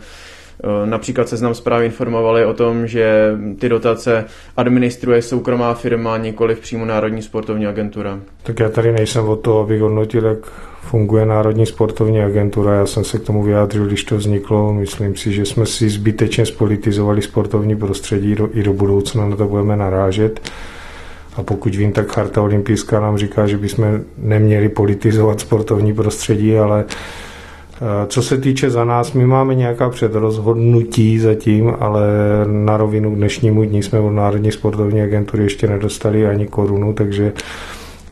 Například 0.84 1.28
seznam 1.28 1.54
zprávy 1.54 1.86
informovali 1.86 2.44
o 2.44 2.54
tom, 2.54 2.86
že 2.86 3.32
ty 3.58 3.68
dotace 3.68 4.24
administruje 4.56 5.22
soukromá 5.22 5.74
firma, 5.74 6.18
nikoli 6.18 6.54
přímo 6.54 6.84
Národní 6.84 7.22
sportovní 7.22 7.66
agentura. 7.66 8.20
Tak 8.42 8.60
já 8.60 8.68
tady 8.68 8.92
nejsem 8.92 9.28
o 9.28 9.36
to, 9.36 9.60
abych 9.60 9.80
hodnotil, 9.80 10.24
jak 10.26 10.38
funguje 10.80 11.26
Národní 11.26 11.66
sportovní 11.66 12.22
agentura. 12.22 12.74
Já 12.74 12.86
jsem 12.86 13.04
se 13.04 13.18
k 13.18 13.22
tomu 13.22 13.42
vyjádřil, 13.42 13.86
když 13.86 14.04
to 14.04 14.16
vzniklo. 14.16 14.74
Myslím 14.74 15.16
si, 15.16 15.32
že 15.32 15.44
jsme 15.44 15.66
si 15.66 15.88
zbytečně 15.88 16.46
spolitizovali 16.46 17.22
sportovní 17.22 17.76
prostředí 17.76 18.36
i 18.52 18.62
do 18.62 18.72
budoucna 18.72 19.28
na 19.28 19.36
to 19.36 19.48
budeme 19.48 19.76
narážet. 19.76 20.40
A 21.36 21.42
pokud 21.42 21.74
vím, 21.74 21.92
tak 21.92 22.12
Charta 22.12 22.42
olympijská 22.42 23.00
nám 23.00 23.18
říká, 23.18 23.46
že 23.46 23.58
bychom 23.58 24.00
neměli 24.18 24.68
politizovat 24.68 25.40
sportovní 25.40 25.94
prostředí, 25.94 26.58
ale 26.58 26.84
eh, 26.88 27.29
co 28.06 28.22
se 28.22 28.38
týče 28.38 28.70
za 28.70 28.84
nás, 28.84 29.12
my 29.12 29.26
máme 29.26 29.54
nějaká 29.54 29.90
předrozhodnutí 29.90 31.18
zatím, 31.18 31.72
ale 31.80 32.02
na 32.46 32.76
rovinu 32.76 33.14
k 33.14 33.16
dnešnímu 33.16 33.64
dní 33.64 33.82
jsme 33.82 33.98
od 33.98 34.10
Národní 34.10 34.52
sportovní 34.52 35.02
agentury 35.02 35.42
ještě 35.42 35.66
nedostali 35.66 36.26
ani 36.26 36.46
korunu, 36.46 36.92
takže 36.92 37.32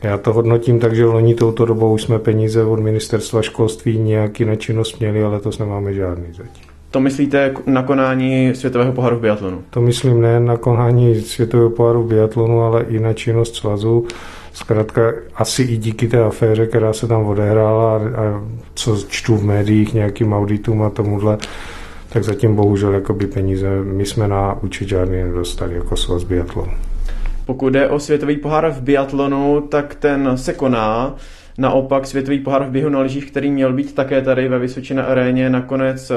já 0.03 0.17
to 0.17 0.33
hodnotím 0.33 0.79
tak, 0.79 0.95
že 0.95 1.05
loni 1.05 1.35
touto 1.35 1.65
dobou 1.65 1.93
už 1.93 2.01
jsme 2.01 2.19
peníze 2.19 2.63
od 2.63 2.79
ministerstva 2.79 3.41
školství 3.41 3.97
nějaký 3.97 4.45
na 4.45 4.55
činnost 4.55 4.99
měli, 4.99 5.23
ale 5.23 5.33
letos 5.33 5.59
nemáme 5.59 5.93
žádný 5.93 6.25
zatím. 6.31 6.63
To 6.91 6.99
myslíte 6.99 7.53
na 7.65 7.83
konání 7.83 8.55
světového 8.55 8.91
poháru 8.91 9.15
v 9.15 9.19
biatlonu? 9.19 9.61
To 9.69 9.81
myslím 9.81 10.21
ne 10.21 10.39
na 10.39 10.57
konání 10.57 11.21
světového 11.21 11.69
poháru 11.69 12.03
v 12.03 12.07
biatlonu, 12.07 12.61
ale 12.61 12.83
i 12.89 12.99
na 12.99 13.13
činnost 13.13 13.55
svazu. 13.55 14.05
Zkrátka 14.53 15.13
asi 15.35 15.63
i 15.63 15.77
díky 15.77 16.07
té 16.07 16.23
aféře, 16.23 16.67
která 16.67 16.93
se 16.93 17.07
tam 17.07 17.25
odehrála 17.25 17.95
a, 17.95 17.97
a 17.97 18.43
co 18.73 18.97
čtu 19.07 19.37
v 19.37 19.43
médiích 19.43 19.93
nějakým 19.93 20.33
auditům 20.33 20.83
a 20.83 20.89
tomuhle, 20.89 21.37
tak 22.09 22.23
zatím 22.23 22.55
bohužel 22.55 22.93
jakoby 22.93 23.27
peníze 23.27 23.69
my 23.83 24.05
jsme 24.05 24.27
na 24.27 24.57
účet 24.61 24.87
žádný 24.87 25.23
nedostali 25.23 25.75
jako 25.75 25.97
svaz 25.97 26.23
biatlonu. 26.23 26.71
Pokud 27.45 27.69
jde 27.69 27.89
o 27.89 27.99
světový 27.99 28.37
pohár 28.37 28.71
v 28.71 28.81
biatlonu, 28.81 29.61
tak 29.61 29.95
ten 29.95 30.37
se 30.37 30.53
koná. 30.53 31.15
Naopak 31.57 32.07
světový 32.07 32.39
pohár 32.39 32.63
v 32.63 32.71
běhu 32.71 32.89
na 32.89 32.99
lyžích, 32.99 33.31
který 33.31 33.51
měl 33.51 33.73
být 33.73 33.95
také 33.95 34.21
tady 34.21 34.47
ve 34.47 34.59
Vysočina 34.59 35.03
aréně, 35.03 35.49
nakonec 35.49 36.11
eh, 36.11 36.15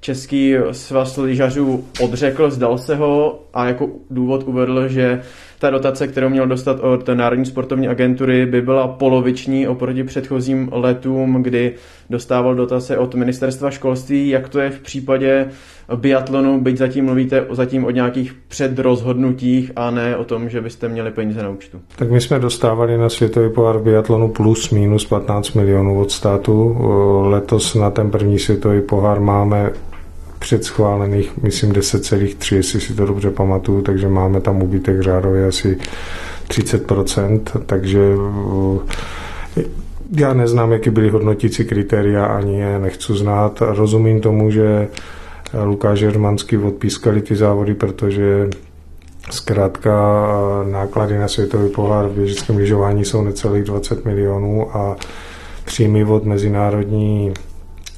Český 0.00 0.54
svaz 0.72 1.16
lyžařů 1.16 1.84
odřekl, 2.00 2.50
zdal 2.50 2.78
se 2.78 2.96
ho 2.96 3.40
a 3.54 3.66
jako 3.66 3.88
důvod 4.10 4.42
uvedl, 4.46 4.88
že 4.88 5.22
ta 5.60 5.70
dotace, 5.70 6.08
kterou 6.08 6.28
měl 6.28 6.46
dostat 6.46 6.80
od 6.80 7.08
Národní 7.08 7.46
sportovní 7.46 7.88
agentury, 7.88 8.46
by 8.46 8.62
byla 8.62 8.88
poloviční 8.88 9.68
oproti 9.68 10.04
předchozím 10.04 10.68
letům, 10.72 11.42
kdy 11.42 11.74
dostával 12.10 12.54
dotace 12.54 12.98
od 12.98 13.14
ministerstva 13.14 13.70
školství. 13.70 14.28
Jak 14.28 14.48
to 14.48 14.60
je 14.60 14.70
v 14.70 14.80
případě 14.80 15.48
biatlonu, 15.96 16.60
byť 16.60 16.76
zatím 16.76 17.04
mluvíte 17.04 17.46
zatím 17.50 17.84
o 17.84 17.90
nějakých 17.90 18.34
předrozhodnutích 18.48 19.72
a 19.76 19.90
ne 19.90 20.16
o 20.16 20.24
tom, 20.24 20.48
že 20.48 20.60
byste 20.60 20.88
měli 20.88 21.10
peníze 21.10 21.42
na 21.42 21.48
účtu? 21.48 21.78
Tak 21.96 22.10
my 22.10 22.20
jsme 22.20 22.38
dostávali 22.38 22.98
na 22.98 23.08
světový 23.08 23.52
pohár 23.54 23.78
biatlonu 23.78 24.28
plus 24.28 24.70
minus 24.70 25.06
15 25.06 25.52
milionů 25.52 26.00
od 26.00 26.10
státu. 26.10 26.76
Letos 27.20 27.74
na 27.74 27.90
ten 27.90 28.10
první 28.10 28.38
světový 28.38 28.80
pohár 28.80 29.20
máme 29.20 29.70
předschválených, 30.40 31.42
myslím 31.42 31.72
10,3, 31.72 32.56
jestli 32.56 32.80
si 32.80 32.94
to 32.94 33.06
dobře 33.06 33.30
pamatuju, 33.30 33.82
takže 33.82 34.08
máme 34.08 34.40
tam 34.40 34.62
úbytek 34.62 35.00
řádově 35.00 35.46
asi 35.46 35.78
30%, 36.48 37.40
takže 37.66 38.00
eh, 39.56 39.62
já 40.16 40.34
neznám, 40.34 40.72
jaký 40.72 40.90
byly 40.90 41.10
hodnotící 41.10 41.64
kritéria, 41.64 42.24
ani 42.26 42.60
je 42.60 42.78
nechci 42.78 43.12
znát. 43.12 43.62
Rozumím 43.66 44.20
tomu, 44.20 44.50
že 44.50 44.88
Lukáš 45.64 46.00
Jermanský 46.00 46.58
odpískali 46.58 47.22
ty 47.22 47.36
závody, 47.36 47.74
protože 47.74 48.48
zkrátka 49.30 50.24
eh, 50.66 50.70
náklady 50.70 51.18
na 51.18 51.28
světový 51.28 51.70
pohár 51.70 52.06
v 52.06 52.12
běžickém 52.12 52.56
lyžování 52.56 53.04
jsou 53.04 53.22
necelých 53.22 53.64
20 53.64 54.04
milionů 54.04 54.76
a 54.76 54.96
příjmy 55.64 56.04
od 56.04 56.24
mezinárodní 56.24 57.34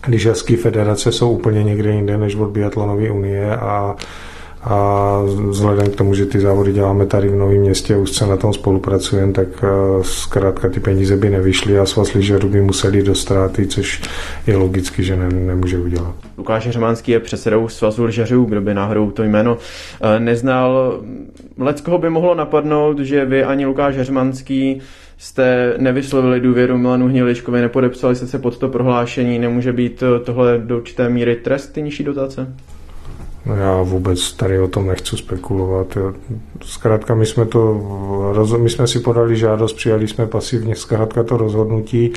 lyžařské 0.08 0.56
federace 0.56 1.12
jsou 1.12 1.30
úplně 1.32 1.64
někde 1.64 1.90
jinde 1.90 2.18
než 2.18 2.34
od 2.34 2.50
biatlonové 2.50 3.10
unie 3.10 3.56
a 3.56 3.96
a 4.64 5.18
vzhledem 5.48 5.90
k 5.90 5.96
tomu, 5.96 6.14
že 6.14 6.26
ty 6.26 6.40
závody 6.40 6.72
děláme 6.72 7.06
tady 7.06 7.28
v 7.28 7.36
Novém 7.36 7.60
městě 7.60 7.94
a 7.94 7.98
už 7.98 8.10
se 8.10 8.26
na 8.26 8.36
tom 8.36 8.52
spolupracujeme, 8.52 9.32
tak 9.32 9.48
eh, 9.62 9.68
zkrátka 10.02 10.68
ty 10.68 10.80
peníze 10.80 11.16
by 11.16 11.30
nevyšly 11.30 11.78
a 11.78 11.86
svaz 11.86 12.14
lyžařů 12.14 12.48
by 12.48 12.60
museli 12.60 13.02
do 13.02 13.14
ztráty, 13.14 13.66
což 13.66 14.02
je 14.46 14.56
logicky, 14.56 15.04
že 15.04 15.16
ne, 15.16 15.28
nemůže 15.28 15.78
udělat. 15.78 16.14
Lukáš 16.38 16.66
Hřmánský 16.66 17.12
je 17.12 17.20
předsedou 17.20 17.68
svazu 17.68 18.04
lyžařů, 18.04 18.44
kdo 18.44 18.60
by 18.60 18.74
náhodou 18.74 19.10
to 19.10 19.22
jméno 19.22 19.58
eh, 20.02 20.20
neznal. 20.20 21.00
Leckoho 21.58 21.98
by 21.98 22.10
mohlo 22.10 22.34
napadnout, 22.34 22.98
že 22.98 23.24
vy 23.24 23.44
ani 23.44 23.66
Lukáš 23.66 23.96
Hřmánský 23.96 24.80
jste 25.22 25.74
nevyslovili 25.78 26.40
důvěru 26.40 26.78
Milanu 26.78 27.08
Hniličkovi, 27.08 27.60
nepodepsali 27.60 28.16
jste 28.16 28.26
se 28.26 28.38
pod 28.38 28.58
to 28.58 28.68
prohlášení, 28.68 29.38
nemůže 29.38 29.72
být 29.72 30.02
tohle 30.24 30.58
do 30.58 30.76
určité 30.76 31.08
míry 31.08 31.36
trest 31.36 31.66
ty 31.66 31.82
nižší 31.82 32.04
dotace? 32.04 32.54
No 33.46 33.56
já 33.56 33.82
vůbec 33.82 34.32
tady 34.32 34.60
o 34.60 34.68
tom 34.68 34.86
nechci 34.86 35.16
spekulovat. 35.16 35.98
Zkrátka 36.62 37.14
my 37.14 37.26
jsme 37.26 37.46
to, 37.46 37.80
my 38.56 38.70
jsme 38.70 38.86
si 38.86 39.00
podali 39.00 39.36
žádost, 39.36 39.72
přijali 39.72 40.08
jsme 40.08 40.26
pasivně 40.26 40.76
zkrátka 40.76 41.22
to 41.22 41.36
rozhodnutí. 41.36 42.12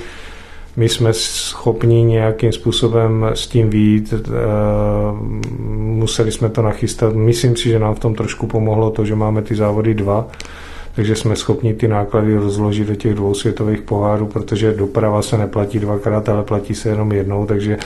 My 0.77 0.89
jsme 0.89 1.13
schopni 1.13 2.03
nějakým 2.03 2.51
způsobem 2.51 3.25
s 3.33 3.47
tím 3.47 3.69
výjít, 3.69 4.13
eh, 4.13 4.31
museli 5.69 6.31
jsme 6.31 6.49
to 6.49 6.61
nachystat. 6.61 7.13
Myslím 7.13 7.55
si, 7.55 7.69
že 7.69 7.79
nám 7.79 7.95
v 7.95 7.99
tom 7.99 8.15
trošku 8.15 8.47
pomohlo 8.47 8.91
to, 8.91 9.05
že 9.05 9.15
máme 9.15 9.41
ty 9.41 9.55
závody 9.55 9.93
dva, 9.93 10.27
takže 10.95 11.15
jsme 11.15 11.35
schopni 11.35 11.73
ty 11.73 11.87
náklady 11.87 12.35
rozložit 12.35 12.87
do 12.87 12.95
těch 12.95 13.13
dvou 13.13 13.33
světových 13.33 13.81
pohárů, 13.81 14.27
protože 14.27 14.73
doprava 14.73 15.21
se 15.21 15.37
neplatí 15.37 15.79
dvakrát, 15.79 16.29
ale 16.29 16.43
platí 16.43 16.75
se 16.75 16.89
jenom 16.89 17.11
jednou, 17.11 17.45
takže 17.45 17.77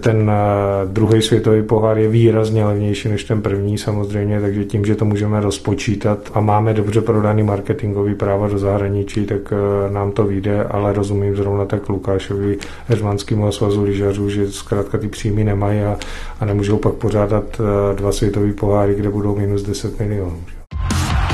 ten 0.00 0.30
eh, 0.30 0.86
druhý 0.86 1.22
světový 1.22 1.62
pohár 1.62 1.98
je 1.98 2.08
výrazně 2.08 2.64
levnější 2.64 3.08
než 3.08 3.24
ten 3.24 3.42
první 3.42 3.78
samozřejmě, 3.78 4.40
takže 4.40 4.64
tím, 4.64 4.84
že 4.84 4.94
to 4.94 5.04
můžeme 5.04 5.40
rozpočítat 5.40 6.30
a 6.34 6.40
máme 6.40 6.74
dobře 6.74 7.00
prodaný 7.00 7.42
marketingový 7.42 8.14
práva 8.14 8.48
do 8.48 8.58
zahraničí, 8.58 9.26
tak 9.26 9.52
eh, 9.52 9.92
nám 9.92 10.12
to 10.12 10.24
vyjde, 10.24 10.64
ale 10.64 10.92
rozumím 10.92 11.36
zrovna 11.36 11.64
tak 11.64 11.88
Lukášovi 11.88 12.58
Heřmanskému 12.86 13.46
a 13.46 13.52
svazu 13.52 13.84
lyžařů, 13.84 14.30
že 14.30 14.52
zkrátka 14.52 14.98
ty 14.98 15.08
příjmy 15.08 15.44
nemají 15.44 15.80
a, 15.80 15.96
a 16.40 16.44
nemůžou 16.44 16.76
pak 16.76 16.94
pořádat 16.94 17.44
eh, 17.60 17.94
dva 17.94 18.12
světový 18.12 18.52
poháry, 18.52 18.94
kde 18.94 19.10
budou 19.10 19.36
minus 19.36 19.62
10 19.62 20.00
milionů. 20.00 20.59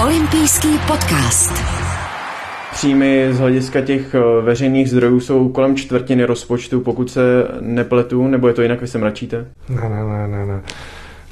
Olympijský 0.03 0.69
podcast. 0.87 1.53
Příjmy 2.73 3.29
z 3.31 3.39
hlediska 3.39 3.81
těch 3.81 4.15
eh, 4.15 4.43
veřejných 4.43 4.91
zdrojů 4.91 5.21
jsou 5.21 5.49
kolem 5.49 5.77
čtvrtiny 5.77 6.25
rozpočtu, 6.25 6.81
pokud 6.81 7.11
se 7.11 7.49
nepletu, 7.61 8.27
nebo 8.27 8.49
je 8.49 8.55
to 8.55 8.63
jinak, 8.63 8.81
vy 8.81 8.87
se 8.87 8.99
mračíte? 8.99 9.47
Ne, 9.69 9.89
ne, 9.89 10.05
ne, 10.05 10.29
ne, 10.29 10.47
ne. 10.47 10.63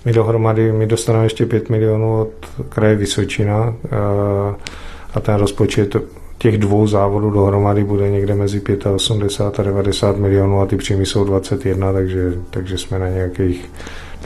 My 0.04 0.12
dohromady, 0.12 0.72
my 0.72 0.86
dostaneme 0.86 1.24
ještě 1.24 1.46
5 1.46 1.70
milionů 1.70 2.20
od 2.20 2.32
kraje 2.68 2.96
Vysočina 2.96 3.74
eh, 3.84 3.88
a 5.14 5.20
ten 5.20 5.34
rozpočet 5.34 5.96
těch 6.38 6.58
dvou 6.58 6.86
závodů 6.86 7.30
dohromady 7.30 7.84
bude 7.84 8.10
někde 8.10 8.34
mezi 8.34 8.62
85 8.94 9.60
a 9.60 9.62
90 9.62 10.16
milionů 10.16 10.60
a 10.60 10.66
ty 10.66 10.76
příjmy 10.76 11.06
jsou 11.06 11.24
21, 11.24 11.92
takže, 11.92 12.32
takže 12.50 12.78
jsme 12.78 12.98
na 12.98 13.08
nějakých 13.08 13.70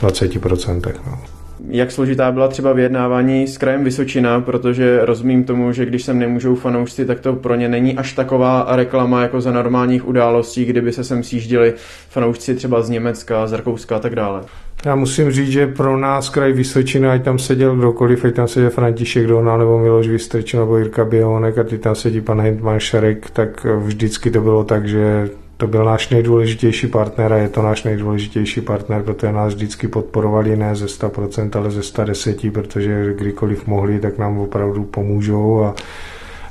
20%. 0.01 0.93
No. 1.07 1.38
Jak 1.67 1.91
složitá 1.91 2.31
byla 2.31 2.47
třeba 2.47 2.73
vyjednávání 2.73 3.47
s 3.47 3.57
krajem 3.57 3.83
Vysočina, 3.83 4.41
protože 4.41 5.05
rozumím 5.05 5.43
tomu, 5.43 5.71
že 5.71 5.85
když 5.85 6.03
sem 6.03 6.19
nemůžou 6.19 6.55
fanoušci, 6.55 7.05
tak 7.05 7.19
to 7.19 7.33
pro 7.33 7.55
ně 7.55 7.69
není 7.69 7.97
až 7.97 8.13
taková 8.13 8.67
reklama 8.69 9.21
jako 9.21 9.41
za 9.41 9.51
normálních 9.51 10.07
událostí, 10.07 10.65
kdyby 10.65 10.93
se 10.93 11.03
sem 11.03 11.23
sjížděli 11.23 11.73
fanoušci 12.09 12.55
třeba 12.55 12.81
z 12.81 12.89
Německa, 12.89 13.47
z 13.47 13.53
Rakouska 13.53 13.95
a 13.95 13.99
tak 13.99 14.15
dále. 14.15 14.41
Já 14.85 14.95
musím 14.95 15.31
říct, 15.31 15.51
že 15.51 15.67
pro 15.67 15.97
nás 15.97 16.29
kraj 16.29 16.53
Vysočina, 16.53 17.13
ať 17.13 17.23
tam 17.23 17.39
seděl 17.39 17.75
kdokoliv, 17.75 18.25
ať 18.25 18.35
tam 18.35 18.47
seděl 18.47 18.69
František 18.69 19.27
Dohnal 19.27 19.59
nebo 19.59 19.79
Miloš 19.79 20.07
Vystrčil 20.07 20.59
nebo 20.59 20.77
Jirka 20.77 21.05
Běhonek 21.05 21.57
a 21.57 21.63
ty 21.63 21.77
tam 21.77 21.95
sedí 21.95 22.21
pan 22.21 22.41
Hintman 22.41 22.79
Šarek, 22.79 23.29
tak 23.29 23.65
vždycky 23.79 24.31
to 24.31 24.41
bylo 24.41 24.63
tak, 24.63 24.87
že 24.87 25.29
to 25.59 25.67
byl 25.67 25.85
náš 25.85 26.09
nejdůležitější 26.09 26.87
partner 26.87 27.33
a 27.33 27.37
je 27.37 27.49
to 27.49 27.61
náš 27.61 27.83
nejdůležitější 27.83 28.61
partner, 28.61 29.03
protože 29.03 29.31
nás 29.31 29.53
vždycky 29.53 29.87
podporovali 29.87 30.57
ne 30.57 30.75
ze 30.75 30.85
100%, 30.85 31.59
ale 31.59 31.71
ze 31.71 31.81
110%, 31.81 32.51
protože 32.51 33.13
kdykoliv 33.13 33.67
mohli, 33.67 33.99
tak 33.99 34.17
nám 34.17 34.39
opravdu 34.39 34.83
pomůžou 34.83 35.63
a, 35.63 35.75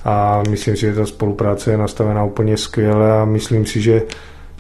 a 0.05 0.43
myslím 0.51 0.77
si, 0.77 0.81
že 0.81 0.95
ta 0.95 1.07
spolupráce 1.07 1.71
je 1.71 1.77
nastavená 1.77 2.25
úplně 2.25 2.57
skvěle 2.57 3.21
a 3.21 3.25
myslím 3.25 3.67
si, 3.67 3.81
že 3.81 4.03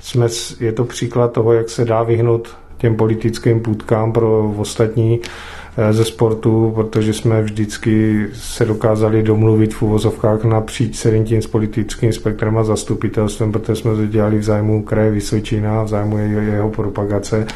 jsme, 0.00 0.26
je 0.60 0.72
to 0.72 0.84
příklad 0.84 1.32
toho, 1.32 1.52
jak 1.52 1.70
se 1.70 1.84
dá 1.84 2.02
vyhnout 2.02 2.56
těm 2.78 2.96
politickým 2.96 3.60
půdkám 3.60 4.12
pro 4.12 4.54
ostatní 4.56 5.20
ze 5.90 6.04
sportu, 6.04 6.72
protože 6.74 7.12
jsme 7.12 7.42
vždycky 7.42 8.26
se 8.32 8.64
dokázali 8.64 9.22
domluvit 9.22 9.74
v 9.74 9.82
uvozovkách 9.82 10.44
napříč 10.44 10.98
celým 10.98 11.24
tím 11.24 11.42
s 11.42 11.46
politickým 11.46 12.12
spektrem 12.12 12.58
a 12.58 12.64
zastupitelstvem, 12.64 13.52
protože 13.52 13.76
jsme 13.76 13.94
to 13.94 14.06
dělali 14.06 14.38
v 14.38 14.42
zájmu 14.42 14.82
kraje 14.82 15.10
Vysočina, 15.10 15.82
v 15.82 15.88
zájmu 15.88 16.18
jeho, 16.18 16.40
jeho 16.40 16.70
propagace. 16.70 17.46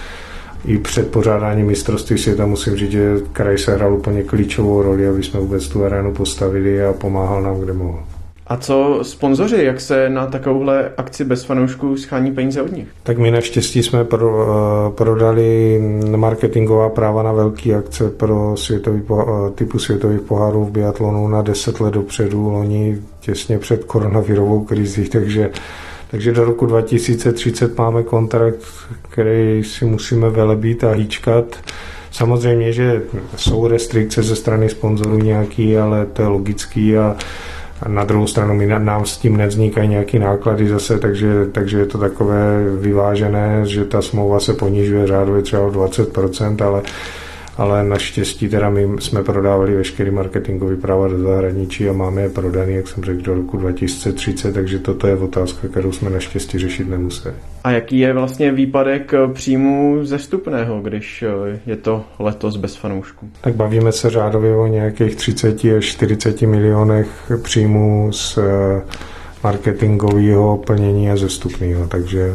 I 0.64 0.78
před 0.78 1.10
pořádáním 1.10 1.66
mistrovství 1.66 2.18
světa 2.18 2.46
musím 2.46 2.76
říct, 2.76 2.90
že 2.90 3.14
kraj 3.32 3.58
se 3.58 3.74
hrál 3.74 3.94
úplně 3.94 4.22
klíčovou 4.22 4.82
roli, 4.82 5.08
aby 5.08 5.22
jsme 5.22 5.40
vůbec 5.40 5.68
tu 5.68 5.84
arénu 5.84 6.12
postavili 6.12 6.84
a 6.84 6.92
pomáhal 6.92 7.42
nám, 7.42 7.60
kde 7.60 7.72
mohl. 7.72 8.02
A 8.46 8.56
co 8.56 8.98
sponzoři, 9.02 9.64
jak 9.64 9.80
se 9.80 10.08
na 10.08 10.26
takovouhle 10.26 10.92
akci 10.96 11.24
bez 11.24 11.44
fanoušků 11.44 11.96
schání 11.96 12.32
peníze 12.32 12.62
od 12.62 12.72
nich? 12.72 12.88
Tak 13.02 13.18
my 13.18 13.30
naštěstí 13.30 13.82
jsme 13.82 14.04
pro, 14.04 14.28
uh, 14.28 14.94
prodali 14.94 15.80
marketingová 16.16 16.88
práva 16.88 17.22
na 17.22 17.32
velké 17.32 17.74
akce 17.74 18.10
pro 18.10 18.56
světový, 18.56 19.02
uh, 19.02 19.50
typu 19.54 19.78
světových 19.78 20.20
pohárů 20.20 20.64
v 20.64 20.70
biatlonu 20.70 21.28
na 21.28 21.42
10 21.42 21.80
let 21.80 21.94
dopředu, 21.94 22.50
loni 22.50 22.98
těsně 23.20 23.58
před 23.58 23.84
koronavirovou 23.84 24.64
krizí, 24.64 25.08
takže 25.08 25.50
takže 26.10 26.32
do 26.32 26.44
roku 26.44 26.66
2030 26.66 27.78
máme 27.78 28.02
kontrakt, 28.02 28.58
který 29.08 29.64
si 29.64 29.84
musíme 29.84 30.30
velebít 30.30 30.84
a 30.84 30.90
hýčkat. 30.90 31.44
Samozřejmě, 32.10 32.72
že 32.72 33.02
jsou 33.36 33.66
restrikce 33.66 34.22
ze 34.22 34.36
strany 34.36 34.68
sponzorů 34.68 35.18
nějaký, 35.18 35.76
ale 35.76 36.06
to 36.06 36.22
je 36.22 36.28
logický 36.28 36.96
a 36.96 37.16
a 37.82 37.88
na 37.88 38.04
druhou 38.04 38.26
stranu 38.26 38.54
my, 38.54 38.66
nám 38.66 39.06
s 39.06 39.18
tím 39.18 39.36
nevznikají 39.36 39.88
nějaké 39.88 40.18
náklady 40.18 40.68
zase, 40.68 40.98
takže, 40.98 41.46
takže 41.52 41.78
je 41.78 41.86
to 41.86 41.98
takové 41.98 42.64
vyvážené, 42.80 43.60
že 43.66 43.84
ta 43.84 44.02
smlouva 44.02 44.40
se 44.40 44.54
ponižuje 44.54 45.06
řádově 45.06 45.42
třeba 45.42 45.62
o 45.62 45.70
20%, 45.70 46.66
ale 46.66 46.82
ale 47.56 47.84
naštěstí 47.84 48.48
teda 48.48 48.70
my 48.70 48.88
jsme 48.98 49.22
prodávali 49.22 49.74
veškerý 49.74 50.10
marketingový 50.10 50.76
práva 50.76 51.08
do 51.08 51.18
zahraničí 51.18 51.88
a 51.88 51.92
máme 51.92 52.22
je 52.22 52.28
prodaný, 52.28 52.74
jak 52.74 52.88
jsem 52.88 53.04
řekl, 53.04 53.22
do 53.22 53.34
roku 53.34 53.56
2030, 53.56 54.52
takže 54.52 54.78
toto 54.78 55.06
je 55.06 55.16
otázka, 55.16 55.68
kterou 55.68 55.92
jsme 55.92 56.10
naštěstí 56.10 56.58
řešit 56.58 56.88
nemuseli. 56.88 57.34
A 57.64 57.70
jaký 57.70 57.98
je 57.98 58.12
vlastně 58.12 58.52
výpadek 58.52 59.12
příjmu 59.32 59.98
ze 60.02 60.18
vstupného, 60.18 60.80
když 60.80 61.22
eh, 61.22 61.60
je 61.66 61.76
to 61.76 62.04
letos 62.18 62.56
bez 62.56 62.76
fanoušků? 62.76 63.28
Tak 63.40 63.54
bavíme 63.54 63.92
se 63.92 64.10
řádově 64.10 64.56
o 64.56 64.66
nějakých 64.66 65.16
30 65.16 65.64
až 65.64 65.84
40 65.84 66.42
milionech 66.42 67.32
příjmů 67.42 68.08
z 68.12 68.38
eh, 68.38 68.82
marketingového 69.44 70.56
plnění 70.56 71.10
a 71.10 71.16
zestupného. 71.16 71.86
Takže 71.86 72.32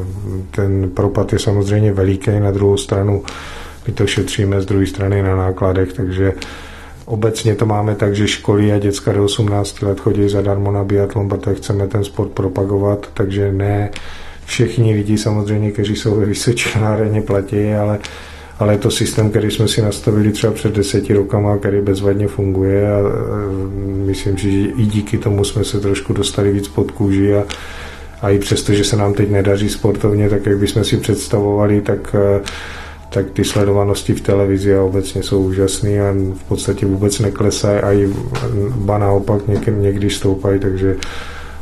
ten 0.51 0.89
propad 0.89 1.33
je 1.33 1.39
samozřejmě 1.39 1.93
veliký. 1.93 2.39
Na 2.39 2.51
druhou 2.51 2.77
stranu 2.77 3.23
my 3.87 3.93
to 3.93 4.07
šetříme 4.07 4.61
z 4.61 4.65
druhé 4.65 4.85
strany 4.85 5.21
na 5.23 5.35
nákladech, 5.35 5.93
takže 5.93 6.33
obecně 7.05 7.55
to 7.55 7.65
máme 7.65 7.95
tak, 7.95 8.15
že 8.15 8.27
školy 8.27 8.73
a 8.73 8.79
děcka 8.79 9.13
do 9.13 9.25
18 9.25 9.81
let 9.81 9.99
chodí 9.99 10.29
zadarmo 10.29 10.71
na 10.71 10.83
biatlon, 10.83 11.29
protože 11.29 11.55
chceme 11.55 11.87
ten 11.87 12.03
sport 12.03 12.29
propagovat, 12.31 13.09
takže 13.13 13.51
ne 13.51 13.89
všichni 14.45 14.93
lidi 14.93 15.17
samozřejmě, 15.17 15.71
kteří 15.71 15.95
jsou 15.95 16.15
ve 16.15 16.25
Vysočině 16.25 16.85
aréně 16.85 17.21
platí, 17.21 17.73
ale 17.73 17.99
ale 18.59 18.73
je 18.73 18.77
to 18.77 18.91
systém, 18.91 19.29
který 19.29 19.51
jsme 19.51 19.67
si 19.67 19.81
nastavili 19.81 20.31
třeba 20.31 20.53
před 20.53 20.73
deseti 20.73 21.13
rokama, 21.13 21.57
který 21.57 21.81
bezvadně 21.81 22.27
funguje 22.27 22.93
a 22.93 22.97
myslím 24.05 24.37
si, 24.37 24.51
že 24.51 24.69
i 24.69 24.85
díky 24.85 25.17
tomu 25.17 25.43
jsme 25.43 25.63
se 25.63 25.79
trošku 25.79 26.13
dostali 26.13 26.51
víc 26.51 26.67
pod 26.67 26.91
kůži 26.91 27.35
a, 27.35 27.43
a 28.21 28.29
i 28.29 28.39
přesto, 28.39 28.73
že 28.73 28.83
se 28.83 28.95
nám 28.95 29.13
teď 29.13 29.29
nedaří 29.31 29.69
sportovně, 29.69 30.29
tak 30.29 30.45
jak 30.45 30.57
bychom 30.57 30.83
si 30.83 30.97
představovali, 30.97 31.81
tak 31.81 32.15
tak 33.09 33.31
ty 33.31 33.43
sledovanosti 33.43 34.13
v 34.13 34.21
televizi 34.21 34.75
a 34.75 34.83
obecně 34.83 35.23
jsou 35.23 35.43
úžasné 35.43 36.01
a 36.01 36.11
v 36.11 36.43
podstatě 36.47 36.85
vůbec 36.85 37.19
neklesají 37.19 37.79
a 37.79 37.93
i 37.93 38.13
ba 38.75 38.97
naopak 38.97 39.47
někdy, 39.47 39.71
někdy 39.71 40.09
stoupají, 40.09 40.59
takže 40.59 40.95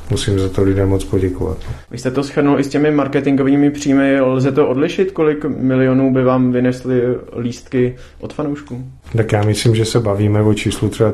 musím 0.10 0.40
za 0.40 0.50
to 0.50 0.64
lidem 0.64 0.90
moc 0.90 1.04
poděkovat. 1.04 1.58
Vy 1.92 1.98
jste 1.98 2.12
to 2.12 2.24
schrnul 2.24 2.60
i 2.60 2.64
s 2.64 2.68
těmi 2.68 2.92
marketingovými 2.92 3.72
příjmy. 3.72 4.22
Lze 4.22 4.52
to 4.52 4.68
odlišit, 4.68 5.12
kolik 5.12 5.46
milionů 5.46 6.14
by 6.14 6.24
vám 6.24 6.52
vynesly 6.52 7.02
lístky 7.38 7.96
od 8.20 8.34
fanoušků? 8.34 8.84
Tak 9.18 9.32
já 9.32 9.44
myslím, 9.44 9.76
že 9.76 9.86
se 9.86 10.00
bavíme 10.00 10.42
o 10.42 10.54
číslu 10.54 10.90
třeba 10.90 11.14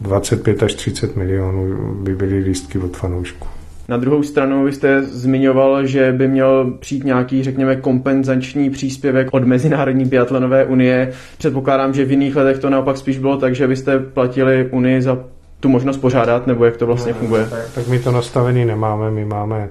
25 0.00 0.62
až 0.62 0.74
30 0.74 1.16
milionů 1.16 1.94
by 1.94 2.14
byly 2.16 2.38
lístky 2.38 2.78
od 2.78 2.96
fanoušků. 2.96 3.48
Na 3.88 3.96
druhou 3.96 4.22
stranu 4.22 4.64
vy 4.64 4.72
jste 4.72 5.02
zmiňoval, 5.02 5.86
že 5.86 6.12
by 6.12 6.28
měl 6.28 6.74
přijít 6.80 7.04
nějaký, 7.04 7.42
řekněme, 7.42 7.76
kompenzační 7.76 8.70
příspěvek 8.70 9.28
od 9.32 9.44
Mezinárodní 9.44 10.04
biatlonové 10.04 10.64
unie. 10.64 11.12
Předpokládám, 11.38 11.94
že 11.94 12.04
v 12.04 12.10
jiných 12.10 12.36
letech 12.36 12.58
to 12.58 12.70
naopak 12.70 12.96
spíš 12.96 13.18
bylo 13.18 13.36
tak, 13.36 13.54
že 13.54 13.68
byste 13.68 13.98
platili 13.98 14.68
unii 14.70 15.02
za 15.02 15.18
tu 15.60 15.68
možnost 15.68 15.96
pořádat, 15.96 16.46
nebo 16.46 16.64
jak 16.64 16.76
to 16.76 16.86
vlastně 16.86 17.12
funguje? 17.12 17.46
Tak, 17.50 17.74
tak 17.74 17.88
my 17.88 17.98
to 17.98 18.12
nastavený 18.12 18.64
nemáme, 18.64 19.10
my 19.10 19.24
máme 19.24 19.68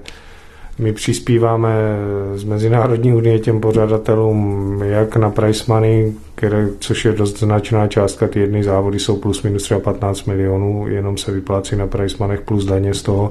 my 0.78 0.92
přispíváme 0.92 1.98
z 2.34 2.44
Mezinárodní 2.44 3.14
unie 3.14 3.38
těm 3.38 3.60
pořadatelům 3.60 4.80
jak 4.84 5.16
na 5.16 5.30
price 5.30 5.64
money, 5.68 6.12
které, 6.34 6.68
což 6.78 7.04
je 7.04 7.12
dost 7.12 7.38
značná 7.38 7.86
částka, 7.86 8.28
ty 8.28 8.40
jedny 8.40 8.64
závody 8.64 8.98
jsou 8.98 9.16
plus 9.16 9.42
minus 9.42 9.62
třeba 9.62 9.80
15 9.80 10.24
milionů, 10.24 10.86
jenom 10.88 11.16
se 11.16 11.32
vyplácí 11.32 11.76
na 11.76 11.86
price 11.86 12.16
money 12.20 12.38
plus 12.44 12.64
daně 12.64 12.94
z 12.94 13.02
toho. 13.02 13.30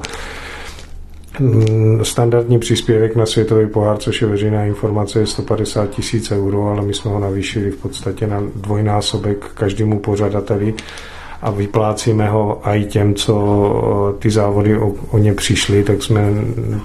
Mm, 1.40 2.06
standardní 2.06 2.60
příspěvek 2.60 3.16
na 3.16 3.26
světový 3.26 3.68
pohár, 3.68 3.98
což 3.98 4.22
je 4.22 4.28
veřejná 4.28 4.66
informace, 4.66 5.20
je 5.20 5.28
150 5.28 5.90
tisíc 5.90 6.32
euro, 6.32 6.68
ale 6.68 6.82
my 6.82 6.94
jsme 6.94 7.12
ho 7.12 7.20
navýšili 7.20 7.72
v 7.72 7.78
podstatě 7.78 8.28
na 8.28 8.44
dvojnásobek 8.56 9.46
každému 9.54 10.00
pořadateli 10.00 10.74
a 11.42 11.52
vyplácíme 11.52 12.30
ho 12.30 12.62
i 12.64 12.86
těm, 12.86 13.16
co 13.16 14.16
ty 14.20 14.30
závody 14.30 14.78
o, 14.78 14.94
o 15.12 15.18
ně 15.18 15.34
přišli, 15.34 15.84
tak, 15.84 16.04
jsme, 16.04 16.22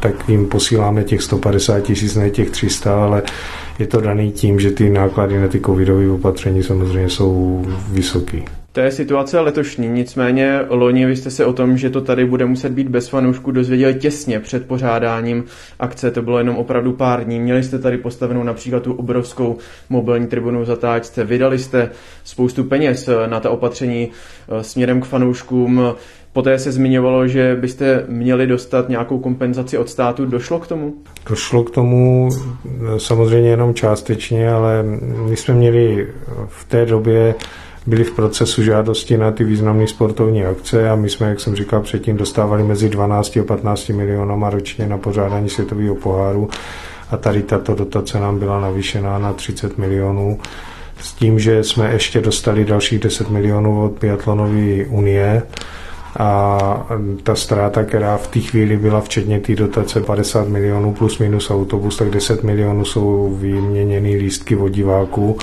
tak 0.01 0.29
jim 0.29 0.47
posíláme 0.49 1.05
těch 1.05 1.23
150 1.23 1.81
tisíc, 1.81 2.15
ne 2.15 2.31
těch 2.31 2.51
300, 2.51 3.05
ale 3.05 3.23
je 3.79 3.87
to 3.87 4.01
daný 4.01 4.33
tím, 4.33 4.61
že 4.61 4.71
ty 4.71 4.91
náklady 4.91 5.41
na 5.41 5.49
ty 5.49 5.61
covidové 5.61 6.11
opatření 6.11 6.63
samozřejmě 6.63 7.09
jsou 7.09 7.65
vysoké. 7.89 8.39
To 8.77 8.81
je 8.81 8.93
situace 8.93 9.41
letošní, 9.41 9.89
nicméně 9.89 10.61
loni 10.69 11.07
vy 11.07 11.17
jste 11.17 11.31
se 11.31 11.45
o 11.45 11.53
tom, 11.53 11.77
že 11.77 11.91
to 11.91 12.01
tady 12.01 12.25
bude 12.25 12.47
muset 12.47 12.73
být 12.73 12.89
bez 12.89 13.09
fanoušků 13.09 13.51
dozvěděli 13.51 13.95
těsně 13.95 14.41
před 14.41 14.67
pořádáním 14.67 15.45
akce, 15.79 16.11
to 16.11 16.23
bylo 16.23 16.39
jenom 16.39 16.57
opravdu 16.57 16.93
pár 16.93 17.25
dní. 17.25 17.41
Měli 17.41 17.63
jste 17.63 17.79
tady 17.79 17.99
postavenou 17.99 18.43
například 18.43 18.83
tu 18.83 18.93
obrovskou 18.95 19.57
mobilní 19.89 20.27
tribunu 20.27 20.63
v 20.63 20.67
zatáčce, 20.67 21.25
vydali 21.25 21.59
jste 21.59 21.91
spoustu 22.25 22.65
peněz 22.65 23.09
na 23.27 23.41
ta 23.41 23.51
opatření 23.51 24.09
eh, 24.49 24.65
směrem 24.65 25.01
k 25.01 25.05
fanouškům, 25.05 25.95
Poté 26.33 26.59
se 26.59 26.73
zmiňovalo, 26.73 27.29
že 27.29 27.57
byste 27.61 28.05
měli 28.09 28.47
dostat 28.47 28.89
nějakou 28.89 29.19
kompenzaci 29.19 29.79
od 29.79 29.89
státu. 29.89 30.27
Došlo 30.27 30.59
k 30.59 30.67
tomu? 30.67 30.95
Došlo 31.29 31.65
k 31.65 31.71
tomu 31.71 32.29
eh, 32.31 33.01
samozřejmě 33.01 33.51
jenom 33.51 33.75
částečně, 33.75 34.51
ale 34.51 34.83
my 35.29 35.37
jsme 35.37 35.55
měli 35.55 36.09
v 36.47 36.65
té 36.65 36.87
době 36.87 37.35
byli 37.87 38.05
v 38.05 38.11
procesu 38.11 38.63
žádosti 38.63 39.17
na 39.19 39.31
ty 39.31 39.45
významné 39.45 39.87
sportovní 39.87 40.45
akce 40.45 40.91
a 40.91 40.97
my 40.97 41.09
jsme, 41.09 41.29
jak 41.29 41.41
jsem 41.41 41.57
říkal 41.57 41.83
předtím, 41.83 42.17
dostávali 42.17 42.63
mezi 42.63 42.89
12 42.89 43.37
a 43.37 43.45
15 43.45 43.89
milionama 43.89 44.51
ročně 44.51 44.87
na 44.87 44.99
pořádání 44.99 45.49
světového 45.49 45.95
poháru. 45.95 46.49
A 47.11 47.17
tady 47.17 47.43
tato 47.43 47.75
dotace 47.75 48.21
nám 48.21 48.39
byla 48.39 48.61
navýšená 48.61 49.19
na 49.19 49.33
30 49.33 49.79
milionů. 49.79 50.41
S 51.01 51.13
tím, 51.13 51.39
že 51.39 51.65
jsme 51.65 51.93
ještě 51.93 52.21
dostali 52.21 52.65
dalších 52.65 52.99
10 52.99 53.31
milionů 53.31 53.85
od 53.85 53.99
Biatlonové 54.01 54.85
unie, 54.89 55.43
a 56.19 56.87
ta 57.23 57.35
ztráta, 57.35 57.85
která 57.85 58.17
v 58.17 58.27
té 58.27 58.41
chvíli 58.41 58.77
byla 58.77 59.01
včetně 59.01 59.41
té 59.41 59.55
dotace 59.55 60.01
50 60.01 60.49
milionů 60.49 60.95
plus 60.95 61.19
minus 61.19 61.51
autobus, 61.51 61.97
tak 61.97 62.11
10 62.11 62.43
milionů 62.43 62.85
jsou 62.85 63.37
vyměněný 63.41 64.17
lístky 64.17 64.57
od 64.57 64.69
diváků, 64.69 65.39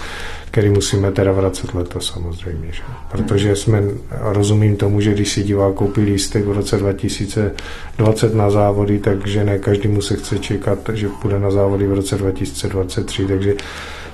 který 0.52 0.70
musíme 0.70 1.12
teda 1.12 1.32
vracet 1.32 1.74
letos 1.74 2.14
samozřejmě. 2.14 2.68
Že? 2.72 2.82
Protože 3.12 3.56
jsme, 3.56 3.84
rozumím 4.12 4.76
tomu, 4.76 5.02
že 5.02 5.14
když 5.14 5.30
si 5.30 5.44
divák 5.44 5.74
koupí 5.74 6.02
lístek 6.02 6.46
v 6.46 6.52
roce 6.52 6.78
2020 6.78 8.36
na 8.36 8.50
závody, 8.50 9.00
takže 9.00 9.44
ne 9.44 9.60
každému 9.60 10.02
se 10.02 10.16
chce 10.16 10.40
čekat, 10.40 10.80
že 10.94 11.10
půjde 11.10 11.40
na 11.40 11.52
závody 11.52 11.88
v 11.88 11.94
roce 11.94 12.18
2023, 12.18 13.26
takže 13.26 13.54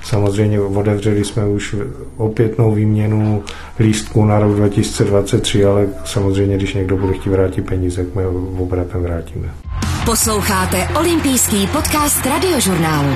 Samozřejmě 0.04 0.62
otevřeli 0.62 1.26
jsme 1.26 1.46
už 1.46 1.76
opětnou 2.18 2.74
výměnu 2.74 3.44
lístků 3.80 4.26
na 4.26 4.40
rok 4.40 4.56
2023, 4.56 5.66
ale 5.66 5.88
samozřejmě, 6.06 6.58
když 6.58 6.74
někdo 6.74 6.98
bude 6.98 7.14
chtít 7.14 7.30
vrátit 7.30 7.62
peníze, 7.62 8.04
tak 8.04 8.16
my 8.16 8.24
ho 8.24 8.64
obratem 8.64 9.04
vrátíme. 9.04 9.50
Posloucháte 10.06 10.88
olympijský 11.00 11.68
podcast 11.68 12.26
radiožurnálu. 12.26 13.10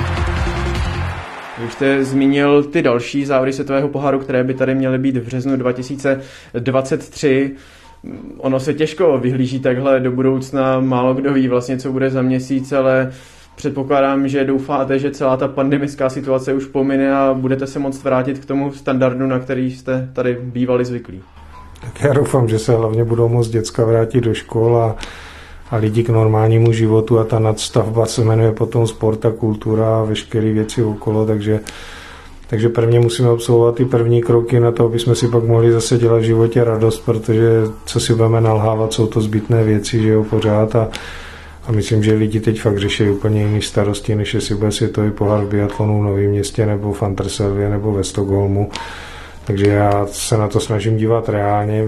Vy 1.58 1.70
jste 1.70 2.04
zmínil 2.04 2.62
ty 2.62 2.82
další 2.82 3.24
závody 3.24 3.52
světového 3.52 3.88
poháru, 3.88 4.18
které 4.18 4.44
by 4.44 4.54
tady 4.54 4.74
měly 4.74 4.98
být 4.98 5.16
v 5.16 5.26
březnu 5.26 5.56
2023. 5.56 7.50
Ono 8.38 8.60
se 8.60 8.74
těžko 8.74 9.18
vyhlíží 9.18 9.60
takhle 9.60 10.00
do 10.00 10.12
budoucna, 10.12 10.80
málo 10.80 11.14
kdo 11.14 11.32
ví 11.32 11.48
vlastně, 11.48 11.78
co 11.78 11.92
bude 11.92 12.10
za 12.10 12.22
měsíc, 12.22 12.72
ale 12.72 13.12
Předpokládám, 13.56 14.28
že 14.28 14.44
doufáte, 14.44 14.98
že 14.98 15.10
celá 15.10 15.36
ta 15.36 15.48
pandemická 15.48 16.08
situace 16.08 16.54
už 16.54 16.64
pomine 16.64 17.16
a 17.16 17.34
budete 17.34 17.66
se 17.66 17.78
moct 17.78 18.04
vrátit 18.04 18.38
k 18.38 18.44
tomu 18.44 18.72
standardu, 18.72 19.26
na 19.26 19.38
který 19.38 19.70
jste 19.70 20.10
tady 20.12 20.38
bývali 20.42 20.84
zvyklí. 20.84 21.22
Tak 21.80 22.02
já 22.02 22.12
doufám, 22.12 22.48
že 22.48 22.58
se 22.58 22.72
hlavně 22.72 23.04
budou 23.04 23.28
moct 23.28 23.48
děcka 23.48 23.84
vrátit 23.84 24.20
do 24.20 24.34
škol 24.34 24.76
a, 24.76 24.96
a 25.70 25.76
lidi 25.76 26.02
k 26.04 26.08
normálnímu 26.08 26.72
životu 26.72 27.18
a 27.18 27.24
ta 27.24 27.38
nadstavba 27.38 28.06
se 28.06 28.24
jmenuje 28.24 28.52
potom 28.52 28.86
sport 28.86 29.26
a 29.26 29.30
kultura 29.30 29.98
a 30.00 30.04
veškeré 30.04 30.52
věci 30.52 30.82
okolo, 30.82 31.26
takže 31.26 31.60
takže 32.46 32.68
prvně 32.68 33.00
musíme 33.00 33.28
absolvovat 33.28 33.74
ty 33.74 33.84
první 33.84 34.22
kroky 34.22 34.60
na 34.60 34.72
to, 34.72 34.86
aby 34.86 34.98
jsme 34.98 35.14
si 35.14 35.28
pak 35.28 35.44
mohli 35.44 35.72
zase 35.72 35.98
dělat 35.98 36.18
v 36.18 36.22
životě 36.22 36.64
radost, 36.64 37.00
protože 37.04 37.48
co 37.84 38.00
si 38.00 38.14
budeme 38.14 38.40
nalhávat, 38.40 38.92
jsou 38.92 39.06
to 39.06 39.20
zbytné 39.20 39.64
věci, 39.64 40.02
že 40.02 40.08
jo, 40.08 40.24
pořád 40.24 40.76
a 40.76 40.88
a 41.66 41.72
myslím, 41.72 42.02
že 42.02 42.14
lidi 42.14 42.40
teď 42.40 42.60
fakt 42.60 42.78
řeší 42.78 43.08
úplně 43.08 43.42
jiné 43.42 43.62
starosti, 43.62 44.14
než 44.14 44.34
jestli 44.34 44.54
bude 44.54 44.72
světový 44.72 45.10
pohár 45.10 45.44
v 45.44 45.48
biatlonu 45.48 46.00
v 46.00 46.04
Novém 46.04 46.30
městě 46.30 46.66
nebo 46.66 46.92
v 46.92 47.02
Anterselvě 47.02 47.70
nebo 47.70 47.92
ve 47.92 48.04
Stockholmu. 48.04 48.70
Takže 49.44 49.66
já 49.66 50.06
se 50.06 50.36
na 50.36 50.48
to 50.48 50.60
snažím 50.60 50.96
dívat 50.96 51.28
reálně. 51.28 51.84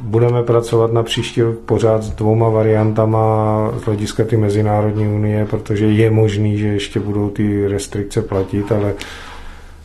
Budeme 0.00 0.42
pracovat 0.42 0.92
na 0.92 1.02
příští 1.02 1.42
rok 1.42 1.58
pořád 1.58 2.02
s 2.02 2.10
dvouma 2.10 2.48
variantama 2.48 3.70
z 3.78 3.82
hlediska 3.82 4.24
ty 4.24 4.36
Mezinárodní 4.36 5.08
unie, 5.08 5.46
protože 5.50 5.86
je 5.86 6.10
možný, 6.10 6.58
že 6.58 6.66
ještě 6.66 7.00
budou 7.00 7.30
ty 7.30 7.68
restrikce 7.68 8.22
platit, 8.22 8.72
ale 8.72 8.94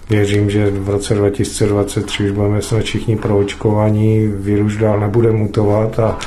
věřím, 0.10 0.50
že 0.50 0.72
v 0.72 0.90
roce 0.90 1.14
2023 1.14 2.24
už 2.24 2.32
budeme 2.32 2.62
snad 2.62 2.82
všichni 2.82 3.18
proočkovaní, 3.18 4.28
virus 4.28 4.76
dál 4.76 5.00
nebude 5.00 5.32
mutovat 5.32 6.00
a 6.00 6.20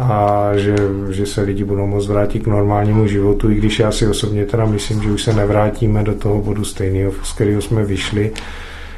a 0.00 0.50
že, 0.56 0.76
že 1.10 1.26
se 1.26 1.40
lidi 1.40 1.64
budou 1.64 1.86
moct 1.86 2.06
vrátit 2.06 2.40
k 2.40 2.46
normálnímu 2.46 3.06
životu, 3.06 3.50
i 3.50 3.54
když 3.54 3.78
já 3.78 3.92
si 3.92 4.06
osobně 4.06 4.46
teda 4.46 4.64
myslím, 4.64 5.02
že 5.02 5.12
už 5.12 5.22
se 5.22 5.32
nevrátíme 5.32 6.02
do 6.02 6.14
toho 6.14 6.42
bodu 6.42 6.64
stejného, 6.64 7.12
z 7.22 7.32
kterého 7.32 7.62
jsme 7.62 7.84
vyšli. 7.84 8.32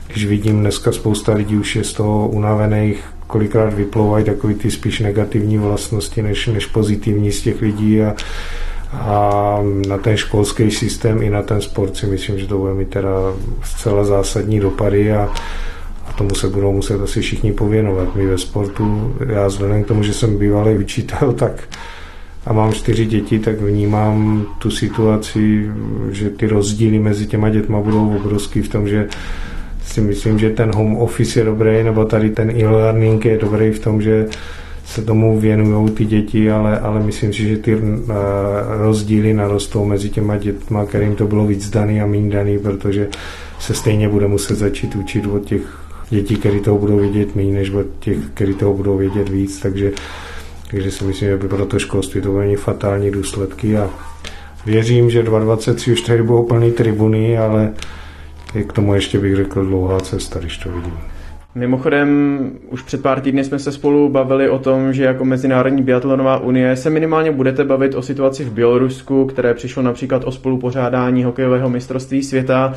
Když 0.07 0.27
vidím 0.27 0.61
dneska 0.61 0.93
spousta 0.93 1.33
lidí 1.33 1.57
už 1.57 1.77
je 1.77 1.85
z 1.85 1.93
toho 1.93 2.29
unavených, 2.29 3.05
kolikrát 3.27 3.75
vyplouvají 3.75 4.25
takový 4.25 4.55
ty 4.55 4.71
spíš 4.71 5.01
negativní 5.01 5.59
vlastnosti 5.59 6.23
než, 6.23 6.47
než 6.47 6.67
pozitivní 6.67 7.33
z 7.33 7.43
těch 7.43 7.63
lidí 7.63 8.03
a, 8.03 8.15
a 8.93 9.59
na 9.89 9.99
ten 9.99 10.17
školský 10.17 10.71
systém 10.71 11.23
i 11.23 11.31
na 11.31 11.43
ten 11.43 11.61
sport 11.61 11.97
si 11.97 12.07
myslím, 12.07 12.39
že 12.39 12.47
to 12.47 12.59
bude 12.59 12.75
mít 12.75 12.89
teda 12.89 13.11
zcela 13.63 14.05
zásadní 14.05 14.61
dopady 14.61 15.13
a, 15.13 15.31
tomu 16.15 16.35
se 16.35 16.49
budou 16.49 16.73
muset 16.73 17.01
asi 17.01 17.21
všichni 17.21 17.53
pověnovat. 17.53 18.17
My 18.17 18.27
ve 18.27 18.39
sportu, 18.39 19.17
já 19.27 19.47
vzhledem 19.47 19.85
k 19.85 19.87
tomu, 19.87 20.03
že 20.03 20.15
jsem 20.15 20.39
bývalý 20.39 20.79
učitel, 20.79 21.33
tak 21.39 21.69
a 22.47 22.53
mám 22.53 22.73
čtyři 22.73 23.07
děti, 23.07 23.39
tak 23.39 23.61
vnímám 23.61 24.47
tu 24.59 24.71
situaci, 24.71 25.71
že 26.11 26.31
ty 26.31 26.47
rozdíly 26.47 26.99
mezi 26.99 27.27
těma 27.27 27.49
dětma 27.49 27.81
budou 27.81 28.17
obrovský 28.17 28.63
v 28.63 28.69
tom, 28.69 28.89
že 28.89 29.09
si 29.85 30.01
myslím, 30.01 30.39
že 30.39 30.51
ten 30.51 30.75
home 30.75 30.97
office 30.97 31.41
je 31.41 31.45
dobrý, 31.45 31.83
nebo 31.85 32.05
tady 32.05 32.31
ten 32.31 32.51
e-learning 32.51 33.25
je 33.25 33.39
dobrý 33.39 33.71
v 33.71 33.79
tom, 33.79 34.03
že 34.03 34.27
se 34.85 35.03
tomu 35.03 35.41
věnují 35.41 35.91
ty 35.91 36.05
děti, 36.05 36.51
ale, 36.51 36.79
ale 36.79 37.01
myslím 37.01 37.33
si, 37.33 37.49
že 37.49 37.57
ty 37.57 37.75
uh, 37.75 37.83
rozdíly 38.69 39.35
narostou 39.35 39.85
mezi 39.85 40.11
těma 40.11 40.37
dětma, 40.37 40.87
kterým 40.87 41.17
to 41.17 41.27
bylo 41.27 41.47
víc 41.47 41.71
daný 41.71 42.01
a 42.01 42.07
méně 42.07 42.31
daný, 42.31 42.59
protože 42.59 43.09
se 43.59 43.75
stejně 43.75 44.09
bude 44.09 44.27
muset 44.27 44.55
začít 44.55 44.95
učit 44.95 45.27
od 45.27 45.45
těch 45.45 45.82
dětí, 46.13 46.37
které 46.37 46.61
toho 46.61 46.79
budou 46.79 46.99
vědět 46.99 47.37
méně, 47.37 47.53
než 47.53 47.73
těch, 47.99 48.19
které 48.35 48.55
toho 48.55 48.75
budou 48.75 48.97
vědět 48.97 49.29
víc, 49.29 49.61
takže, 49.61 49.93
takže 50.71 50.91
si 50.91 51.05
myslím, 51.05 51.29
že 51.29 51.37
by 51.37 51.49
pro 51.49 51.67
to 51.67 51.79
školství 51.79 52.21
to 52.21 52.33
bude 52.33 52.57
fatální 52.57 53.11
důsledky 53.11 53.77
a 53.77 53.91
věřím, 54.67 55.11
že 55.11 55.23
2023 55.23 55.93
už 55.93 56.01
tady 56.01 56.23
budou 56.23 56.43
plný 56.43 56.73
tribuny, 56.73 57.39
ale 57.39 57.73
k 58.67 58.73
tomu 58.73 58.95
ještě 58.95 59.19
bych 59.19 59.37
řekl 59.37 59.65
dlouhá 59.65 60.01
cesta, 60.01 60.39
když 60.39 60.59
to 60.59 60.73
vidím. 60.73 60.95
Mimochodem, 61.55 62.51
už 62.69 62.83
před 62.83 63.03
pár 63.03 63.21
týdny 63.21 63.45
jsme 63.45 63.59
se 63.59 63.73
spolu 63.73 64.09
bavili 64.09 64.49
o 64.49 64.59
tom, 64.59 64.93
že 64.93 65.05
jako 65.05 65.25
Mezinárodní 65.25 65.83
biatlonová 65.83 66.39
unie 66.39 66.77
se 66.77 66.91
minimálně 66.91 67.33
budete 67.33 67.65
bavit 67.65 67.95
o 67.95 68.03
situaci 68.03 68.45
v 68.45 68.53
Bělorusku, 68.53 69.27
které 69.27 69.55
přišlo 69.55 69.83
například 69.83 70.25
o 70.25 70.33
spolupořádání 70.33 71.25
hokejového 71.25 71.71
mistrovství 71.71 72.23
světa. 72.23 72.75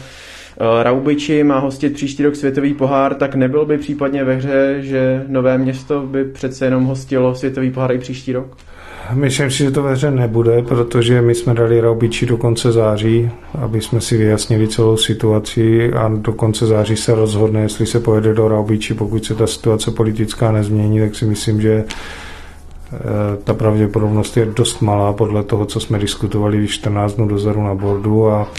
Eh, 0.60 0.84
Raubiči 0.84 1.44
má 1.44 1.60
hostit 1.60 1.94
příští 1.94 2.24
rok 2.24 2.36
světový 2.36 2.74
pohár, 2.74 3.16
tak 3.16 3.36
nebyl 3.36 3.66
by 3.66 3.78
případně 3.78 4.24
ve 4.24 4.36
hře, 4.36 4.78
že 4.80 5.24
Nové 5.28 5.58
město 5.58 6.02
by 6.02 6.24
přece 6.26 6.66
jenom 6.66 6.84
hostilo 6.84 7.36
světový 7.36 7.72
pohár 7.72 7.92
i 7.92 7.98
příští 7.98 8.34
rok? 8.34 8.58
Myslím 9.14 9.52
si, 9.52 9.58
že 9.58 9.72
to 9.72 9.84
ve 9.84 9.94
hře 9.94 10.12
nebude, 10.12 10.62
protože 10.62 11.22
my 11.22 11.36
jsme 11.36 11.54
dali 11.54 11.82
Raubiči 11.82 12.26
do 12.26 12.38
konce 12.38 12.72
září, 12.72 13.30
aby 13.62 13.82
jsme 13.82 14.02
si 14.02 14.18
vyjasnili 14.18 14.68
celou 14.68 14.98
situaci 14.98 15.94
a 15.94 16.12
do 16.16 16.34
konce 16.34 16.66
září 16.66 16.98
se 16.98 17.16
rozhodne, 17.16 17.62
jestli 17.62 17.86
se 17.86 18.00
pojede 18.00 18.34
do 18.34 18.48
Raubiči. 18.48 18.94
Pokud 18.94 19.26
se 19.26 19.36
ta 19.36 19.48
situace 19.48 19.92
politická 19.92 20.52
nezmění, 20.52 21.00
tak 21.00 21.16
si 21.16 21.26
myslím, 21.26 21.62
že 21.62 21.84
eh, 22.94 22.98
ta 23.44 23.54
pravděpodobnost 23.54 24.38
je 24.38 24.46
dost 24.46 24.82
malá 24.82 25.14
podle 25.14 25.44
toho, 25.44 25.66
co 25.66 25.80
jsme 25.80 26.00
diskutovali 26.00 26.68
14 26.68 27.14
dnů 27.14 27.28
dozadu 27.28 27.64
na 27.64 27.76
bordu 27.76 28.30
a 28.30 28.52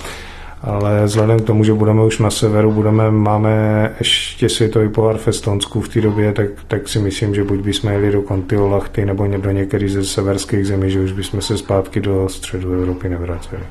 ale 0.66 1.04
vzhledem 1.04 1.38
k 1.38 1.44
tomu, 1.44 1.64
že 1.64 1.72
budeme 1.72 2.04
už 2.04 2.18
na 2.18 2.30
severu, 2.30 2.72
budeme, 2.72 3.10
máme 3.10 3.50
ještě 3.98 4.48
světový 4.48 4.88
pohár 4.88 5.16
v 5.16 5.28
Estonsku 5.28 5.80
v 5.80 5.88
té 5.88 6.00
době, 6.00 6.32
tak, 6.32 6.46
tak 6.68 6.88
si 6.88 6.98
myslím, 6.98 7.34
že 7.34 7.44
buď 7.44 7.60
bychom 7.60 7.90
jeli 7.90 8.12
do 8.12 8.22
Kontiolachty 8.22 9.06
nebo 9.06 9.26
do 9.26 9.50
některých 9.50 9.90
ze 9.90 10.04
severských 10.04 10.66
zemí, 10.66 10.90
že 10.90 11.00
už 11.00 11.12
bychom 11.12 11.40
se 11.40 11.58
zpátky 11.58 12.00
do 12.00 12.28
středu 12.28 12.72
Evropy 12.72 13.08
nevraceli. 13.08 13.62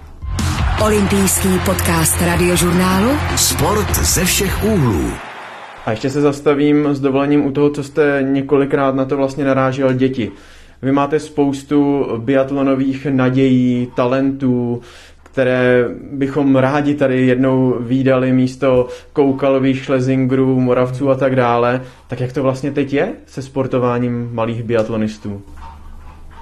Olympijský 0.85 1.49
podcast 1.65 2.21
radiožurnálu 2.21 3.09
Sport 3.35 3.95
ze 3.95 4.25
všech 4.25 4.63
úhlů. 4.63 5.11
A 5.85 5.91
ještě 5.91 6.09
se 6.09 6.21
zastavím 6.21 6.87
s 6.93 6.99
dovolením 6.99 7.45
u 7.45 7.51
toho, 7.51 7.69
co 7.69 7.83
jste 7.83 8.19
několikrát 8.31 8.95
na 8.95 9.05
to 9.05 9.17
vlastně 9.17 9.45
narážel 9.45 9.93
děti. 9.93 10.31
Vy 10.81 10.91
máte 10.91 11.19
spoustu 11.19 12.05
biatlonových 12.17 13.05
nadějí, 13.05 13.91
talentů, 13.95 14.81
které 15.35 15.85
bychom 16.11 16.55
rádi 16.55 16.95
tady 16.95 17.27
jednou 17.27 17.75
výdali 17.79 18.33
místo 18.33 18.87
koukalových 19.13 19.83
šlezingrů, 19.83 20.59
moravců 20.59 21.09
a 21.09 21.15
tak 21.15 21.35
dále. 21.35 21.81
Tak 22.07 22.19
jak 22.19 22.33
to 22.33 22.43
vlastně 22.43 22.71
teď 22.71 22.93
je 22.93 23.13
se 23.25 23.41
sportováním 23.41 24.29
malých 24.31 24.63
biatlonistů? 24.63 25.41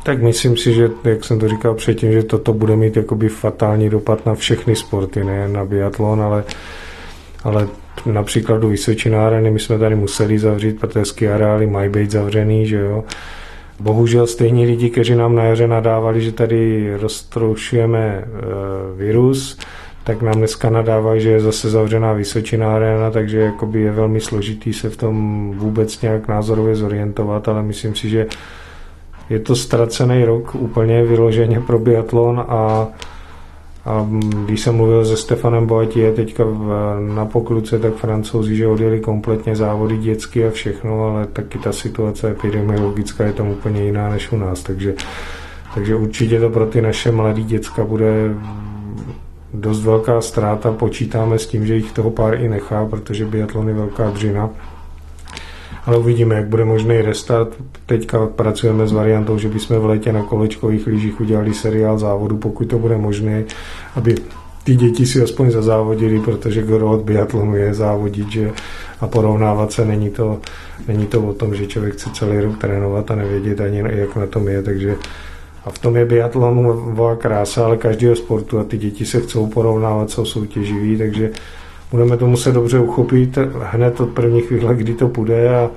Tak 0.04 0.22
myslím 0.22 0.58
si, 0.58 0.74
že, 0.74 0.90
jak 1.04 1.24
jsem 1.24 1.40
to 1.40 1.50
říkal 1.50 1.76
předtím, 1.76 2.12
že 2.12 2.24
toto 2.24 2.54
bude 2.54 2.76
mít 2.76 2.98
jakoby 2.98 3.30
fatální 3.30 3.90
dopad 3.90 4.26
na 4.26 4.36
všechny 4.36 4.76
sporty, 4.76 5.24
nejen 5.24 5.54
na 5.54 5.66
biatlon, 5.66 6.22
ale, 6.22 6.44
ale 7.44 7.68
například 8.06 8.62
do 8.62 8.68
Vysočináren 8.68 9.54
my 9.54 9.60
jsme 9.60 9.80
tady 9.80 9.96
museli 9.96 10.40
zavřít, 10.40 10.80
protože 10.80 11.34
areály 11.34 11.68
mají 11.68 11.90
být 11.90 12.12
zavřený, 12.12 12.68
že 12.68 12.78
jo. 12.78 13.04
Bohužel 13.80 14.28
stejní 14.28 14.66
lidi, 14.66 14.90
kteří 14.90 15.16
nám 15.16 15.36
na 15.36 15.44
jaře 15.44 15.68
nadávali, 15.68 16.22
že 16.22 16.32
tady 16.32 16.94
roztroušujeme 16.98 18.00
e, 18.00 18.26
virus, 18.96 19.60
tak 20.04 20.22
nám 20.22 20.34
dneska 20.34 20.70
nadávají, 20.70 21.22
že 21.22 21.30
je 21.30 21.40
zase 21.40 21.70
zavřená 21.70 22.14
Vysočina 22.14 22.76
arena, 22.76 23.12
takže 23.12 23.40
jakoby 23.40 23.82
je 23.82 23.92
velmi 23.92 24.22
složitý 24.22 24.74
se 24.74 24.90
v 24.90 24.98
tom 24.98 25.52
vůbec 25.58 26.02
nějak 26.02 26.28
názorově 26.28 26.76
zorientovat, 26.76 27.48
ale 27.48 27.64
myslím 27.64 27.96
si, 27.96 28.10
že 28.10 28.28
je 29.30 29.40
to 29.40 29.56
ztracený 29.56 30.26
rok 30.26 30.56
úplně 30.56 31.04
vyloženě 31.04 31.60
pro 31.60 31.80
biatlon 31.80 32.46
a 32.48 32.88
A 33.86 34.08
když 34.46 34.62
jsem 34.62 34.76
mluvil 34.76 35.06
se 35.06 35.18
Stefanem 35.18 35.68
Boatie 35.68 36.12
teďka 36.12 36.44
na 37.16 37.26
pokluce, 37.26 37.80
tak 37.80 37.94
francouzi, 37.96 38.56
že 38.56 38.68
odjeli 38.68 39.00
kompletně 39.00 39.56
závody 39.56 39.98
dětsky 39.98 40.48
a 40.48 40.52
všechno, 40.52 41.04
ale 41.04 41.28
taky 41.28 41.60
ta 41.60 41.72
situace 41.72 42.32
epidemiologická 42.32 43.24
je 43.26 43.34
tam 43.34 43.48
úplně 43.48 43.84
jiná 43.84 44.10
než 44.10 44.32
u 44.32 44.38
nás, 44.38 44.64
takže, 44.64 44.96
takže 45.74 45.96
určitě 45.96 46.40
to 46.40 46.50
pro 46.50 46.66
ty 46.66 46.82
naše 46.82 47.12
mladé 47.12 47.42
děcka 47.42 47.84
bude 47.84 48.36
dost 49.54 49.84
velká 49.84 50.22
ztráta. 50.22 50.72
Počítáme 50.72 51.40
s 51.40 51.48
tím, 51.48 51.66
že 51.66 51.76
jich 51.76 51.92
toho 51.92 52.10
pár 52.10 52.34
i 52.34 52.50
nechá, 52.50 52.86
protože 52.86 53.26
biatlon 53.26 53.68
je 53.68 53.74
velká 53.74 54.10
dřina 54.10 54.50
ale 55.86 55.98
uvidíme, 55.98 56.36
jak 56.36 56.48
bude 56.48 56.66
možný 56.66 57.02
restart. 57.02 57.50
Teďka 57.86 58.28
pracujeme 58.28 58.88
s 58.88 58.92
variantou, 58.92 59.38
že 59.38 59.50
bychom 59.50 59.80
v 59.80 59.86
létě 59.86 60.14
na 60.14 60.24
kolečkových 60.24 60.88
lyžích 60.88 61.22
udělali 61.22 61.54
seriál 61.54 61.98
závodu, 61.98 62.38
pokud 62.38 62.66
to 62.66 62.80
bude 62.80 62.98
možné, 62.98 63.44
aby 63.96 64.16
ty 64.64 64.76
děti 64.76 65.06
si 65.06 65.22
aspoň 65.22 65.52
zazávodili, 65.52 66.20
protože 66.20 66.64
gro 66.64 66.92
od 66.92 67.02
biatlonu 67.02 67.56
je 67.56 67.74
závodit, 67.74 68.32
že 68.32 68.52
a 69.02 69.08
porovnávat 69.08 69.72
se 69.72 69.86
není 69.86 70.10
to, 70.10 70.40
není 70.88 71.06
to 71.06 71.22
o 71.22 71.34
tom, 71.34 71.56
že 71.56 71.68
člověk 71.68 71.94
chce 71.94 72.10
celý 72.14 72.40
rok 72.40 72.58
trénovat 72.58 73.12
a 73.12 73.16
nevědět 73.16 73.62
ani 73.62 73.84
jak 73.92 74.16
na 74.16 74.28
tom 74.28 74.48
je, 74.48 74.64
takže 74.64 74.96
a 75.66 75.70
v 75.70 75.80
tom 75.80 75.96
je 75.96 76.06
biatlon 76.06 76.98
krása, 77.18 77.66
ale 77.66 77.78
každého 77.78 78.16
sportu 78.16 78.60
a 78.60 78.64
ty 78.64 78.78
děti 78.78 79.06
se 79.06 79.22
chcou 79.22 79.48
porovnávat, 79.48 80.10
jsou 80.10 80.26
soutěživí, 80.26 80.98
takže 80.98 81.32
budeme 81.94 82.18
to 82.18 82.28
muset 82.28 82.52
dobře 82.52 82.80
uchopit 82.80 83.38
hned 83.62 84.02
od 84.02 84.10
první 84.10 84.42
chvíle, 84.42 84.76
kdy 84.76 84.94
to 84.94 85.08
půjde 85.08 85.56
a, 85.56 85.72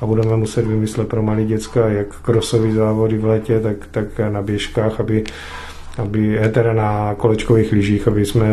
a 0.00 0.06
budeme 0.06 0.36
muset 0.36 0.66
vymyslet 0.66 1.08
pro 1.08 1.22
malé 1.22 1.44
děcka 1.44 1.88
jak 1.88 2.20
krosové 2.20 2.72
závody 2.72 3.18
v 3.18 3.24
létě, 3.24 3.60
tak, 3.60 3.76
tak 3.90 4.04
na 4.30 4.42
běžkách, 4.42 5.00
aby 5.00 5.24
aby 5.98 6.40
teda 6.52 6.72
na 6.72 7.14
kolečkových 7.14 7.72
lyžích, 7.72 8.08
aby 8.08 8.26
jsme 8.26 8.46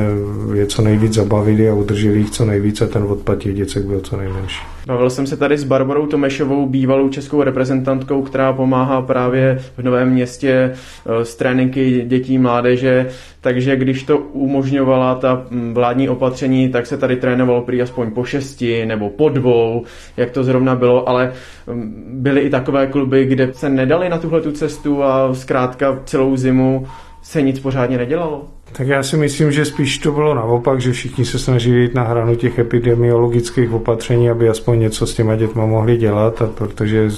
je 0.53 0.65
co 0.65 0.81
nejvíc 0.81 1.13
zabavili 1.13 1.69
a 1.69 1.73
udrželi 1.73 2.17
jich 2.17 2.29
co 2.29 2.45
nejvíce 2.45 2.87
ten 2.87 3.03
odpad 3.03 3.37
těch 3.37 3.55
děcek 3.55 3.85
byl 3.85 3.99
co 3.99 4.17
nejmenší. 4.17 4.61
Bavil 4.87 5.09
jsem 5.09 5.27
se 5.27 5.37
tady 5.37 5.57
s 5.57 5.63
Barbarou 5.63 6.07
Tomešovou, 6.07 6.65
bývalou 6.65 7.09
českou 7.09 7.43
reprezentantkou, 7.43 8.21
která 8.21 8.53
pomáhá 8.53 9.01
právě 9.01 9.59
v 9.77 9.83
Novém 9.83 10.09
městě 10.09 10.71
eh, 10.73 11.25
s 11.25 11.35
tréninky 11.35 12.05
dětí, 12.07 12.37
mládeže, 12.37 13.09
takže 13.41 13.75
když 13.75 14.03
to 14.03 14.17
umožňovala 14.17 15.15
ta 15.15 15.45
mm, 15.49 15.73
vládní 15.73 16.09
opatření, 16.09 16.69
tak 16.69 16.85
se 16.85 16.97
tady 16.97 17.15
trénovalo 17.15 17.61
prý 17.61 17.81
aspoň 17.81 18.11
po 18.11 18.23
šesti 18.23 18.85
nebo 18.85 19.09
po 19.09 19.29
dvou, 19.29 19.83
jak 20.17 20.31
to 20.31 20.43
zrovna 20.43 20.75
bylo, 20.75 21.09
ale 21.09 21.33
mm, 21.67 22.09
byly 22.13 22.41
i 22.41 22.49
takové 22.49 22.87
kluby, 22.87 23.25
kde 23.25 23.53
se 23.53 23.69
nedali 23.69 24.09
na 24.09 24.17
tuhle 24.17 24.41
tu 24.41 24.51
cestu 24.51 25.03
a 25.03 25.33
zkrátka 25.33 25.99
celou 26.05 26.37
zimu 26.37 26.87
se 27.29 27.41
nic 27.41 27.59
pořádně 27.59 27.97
nedělalo? 27.97 28.45
Tak 28.71 28.87
já 28.87 29.03
si 29.03 29.17
myslím, 29.17 29.51
že 29.51 29.65
spíš 29.65 29.97
to 29.97 30.11
bylo 30.11 30.33
naopak, 30.33 30.81
že 30.81 30.91
všichni 30.91 31.25
se 31.25 31.39
snažili 31.39 31.81
jít 31.81 31.93
na 31.93 32.03
hranu 32.03 32.35
těch 32.35 32.59
epidemiologických 32.59 33.71
opatření, 33.71 34.29
aby 34.29 34.49
aspoň 34.49 34.79
něco 34.79 35.07
s 35.07 35.13
těma 35.13 35.35
dětma 35.35 35.65
mohli 35.65 35.97
dělat, 35.97 36.41
a 36.41 36.47
protože 36.47 37.09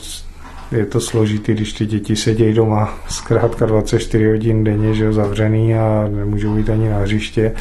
je 0.71 0.85
to 0.85 0.99
složitý, 0.99 1.53
když 1.53 1.73
ty 1.73 1.85
děti 1.85 2.15
sedějí 2.15 2.53
doma 2.53 2.99
zkrátka 3.09 3.65
24 3.65 4.27
hodin 4.27 4.63
denně, 4.63 4.93
že 4.93 5.05
jo, 5.05 5.13
zavřený 5.13 5.75
a 5.75 6.07
nemůžou 6.15 6.57
jít 6.57 6.69
ani 6.69 6.89
na 6.89 6.97
hřiště. 6.97 7.51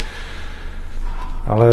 Ale 1.45 1.71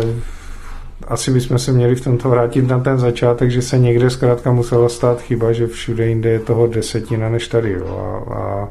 asi 1.08 1.30
bychom 1.30 1.58
se 1.58 1.72
měli 1.72 1.94
v 1.94 2.04
tomto 2.04 2.28
vrátit 2.28 2.68
na 2.68 2.78
ten 2.78 2.98
začátek, 2.98 3.50
že 3.50 3.62
se 3.62 3.78
někde 3.78 4.10
zkrátka 4.10 4.52
musela 4.52 4.88
stát 4.88 5.20
chyba, 5.20 5.52
že 5.52 5.66
všude 5.66 6.06
jinde 6.06 6.30
je 6.30 6.38
toho 6.38 6.66
desetina 6.66 7.28
než 7.28 7.48
tady. 7.48 7.72
Jo. 7.72 8.24
A, 8.30 8.34
a 8.34 8.68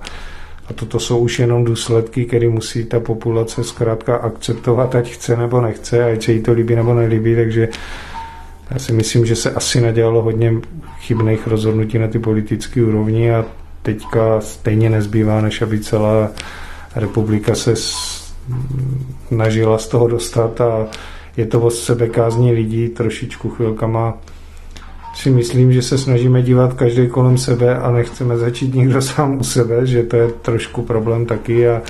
a 0.70 0.74
toto 0.74 1.00
jsou 1.00 1.18
už 1.18 1.40
jenom 1.40 1.66
důsledky, 1.66 2.26
které 2.26 2.50
musí 2.50 2.86
ta 2.86 3.00
populace 3.00 3.64
zkrátka 3.64 4.16
akceptovat, 4.16 4.96
ať 4.96 5.10
chce 5.12 5.38
nebo 5.38 5.62
nechce, 5.62 6.12
ať 6.12 6.24
se 6.24 6.32
jí 6.32 6.44
to 6.44 6.54
líbí 6.54 6.76
nebo 6.76 6.94
nelíbí, 6.94 7.36
takže 7.36 7.70
já 8.72 8.80
si 8.80 8.94
myslím, 8.94 9.26
že 9.26 9.36
se 9.36 9.52
asi 9.52 9.82
nadělalo 9.82 10.22
hodně 10.22 10.54
chybných 11.00 11.48
rozhodnutí 11.48 12.00
na 12.00 12.08
ty 12.08 12.20
politické 12.20 12.84
úrovni 12.84 13.32
a 13.32 13.46
teďka 13.82 14.42
stejně 14.42 14.90
nezbývá, 14.90 15.42
než 15.42 15.62
aby 15.62 15.80
celá 15.80 16.32
republika 16.96 17.56
se 17.56 17.74
snažila 19.28 19.78
z 19.78 19.88
toho 19.88 20.08
dostat 20.08 20.62
a 20.62 20.88
je 21.38 21.46
to 21.46 21.62
o 21.62 21.70
sebekázní 21.70 22.54
lidí 22.54 22.90
trošičku 22.90 23.50
chvilkama 23.50 24.18
si 25.18 25.30
myslím, 25.30 25.74
že 25.74 25.82
se 25.82 25.98
snažíme 25.98 26.42
dívat 26.42 26.74
každý 26.74 27.08
kolem 27.08 27.38
sebe 27.38 27.78
a 27.78 27.92
nechceme 27.92 28.38
začít 28.38 28.76
nikdo 28.76 29.02
sám 29.02 29.40
u 29.40 29.44
sebe, 29.44 29.86
že 29.86 30.04
to 30.04 30.16
je 30.16 30.28
trošku 30.28 30.82
problém 30.82 31.26
taky 31.26 31.70
a, 31.70 31.82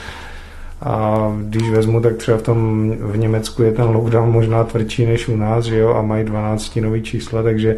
a 0.81 1.17
když 1.41 1.69
vezmu, 1.69 2.01
tak 2.01 2.15
třeba 2.15 2.37
v 2.37 2.41
tom 2.41 2.91
v 2.99 3.17
Německu 3.17 3.63
je 3.63 3.71
ten 3.71 3.85
lockdown 3.85 4.31
možná 4.31 4.63
tvrdší 4.63 5.05
než 5.05 5.27
u 5.27 5.35
nás, 5.35 5.65
že 5.65 5.77
jo, 5.77 5.93
a 5.93 6.01
mají 6.01 6.25
12 6.25 6.75
nový 6.75 7.01
čísla, 7.01 7.43
takže 7.43 7.75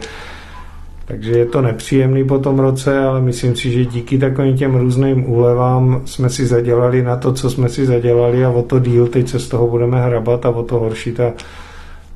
takže 1.06 1.32
je 1.32 1.46
to 1.46 1.62
nepříjemný 1.62 2.24
po 2.24 2.40
tom 2.40 2.60
roce, 2.60 3.00
ale 3.00 3.22
myslím 3.22 3.56
si, 3.56 3.72
že 3.72 3.86
díky 3.86 4.18
takovým 4.18 4.58
těm 4.58 4.76
různým 4.76 5.30
úlevám 5.30 6.02
jsme 6.06 6.30
si 6.30 6.46
zadělali 6.46 7.04
na 7.04 7.16
to, 7.16 7.34
co 7.34 7.50
jsme 7.50 7.70
si 7.70 7.86
zadělali 7.86 8.46
a 8.46 8.50
o 8.50 8.62
to 8.62 8.80
díl 8.80 9.08
teď 9.08 9.30
se 9.30 9.40
z 9.40 9.48
toho 9.48 9.68
budeme 9.68 10.02
hrabat 10.02 10.46
a 10.46 10.50
o 10.50 10.64
to 10.64 10.80
horší 10.80 11.12
ta 11.12 11.34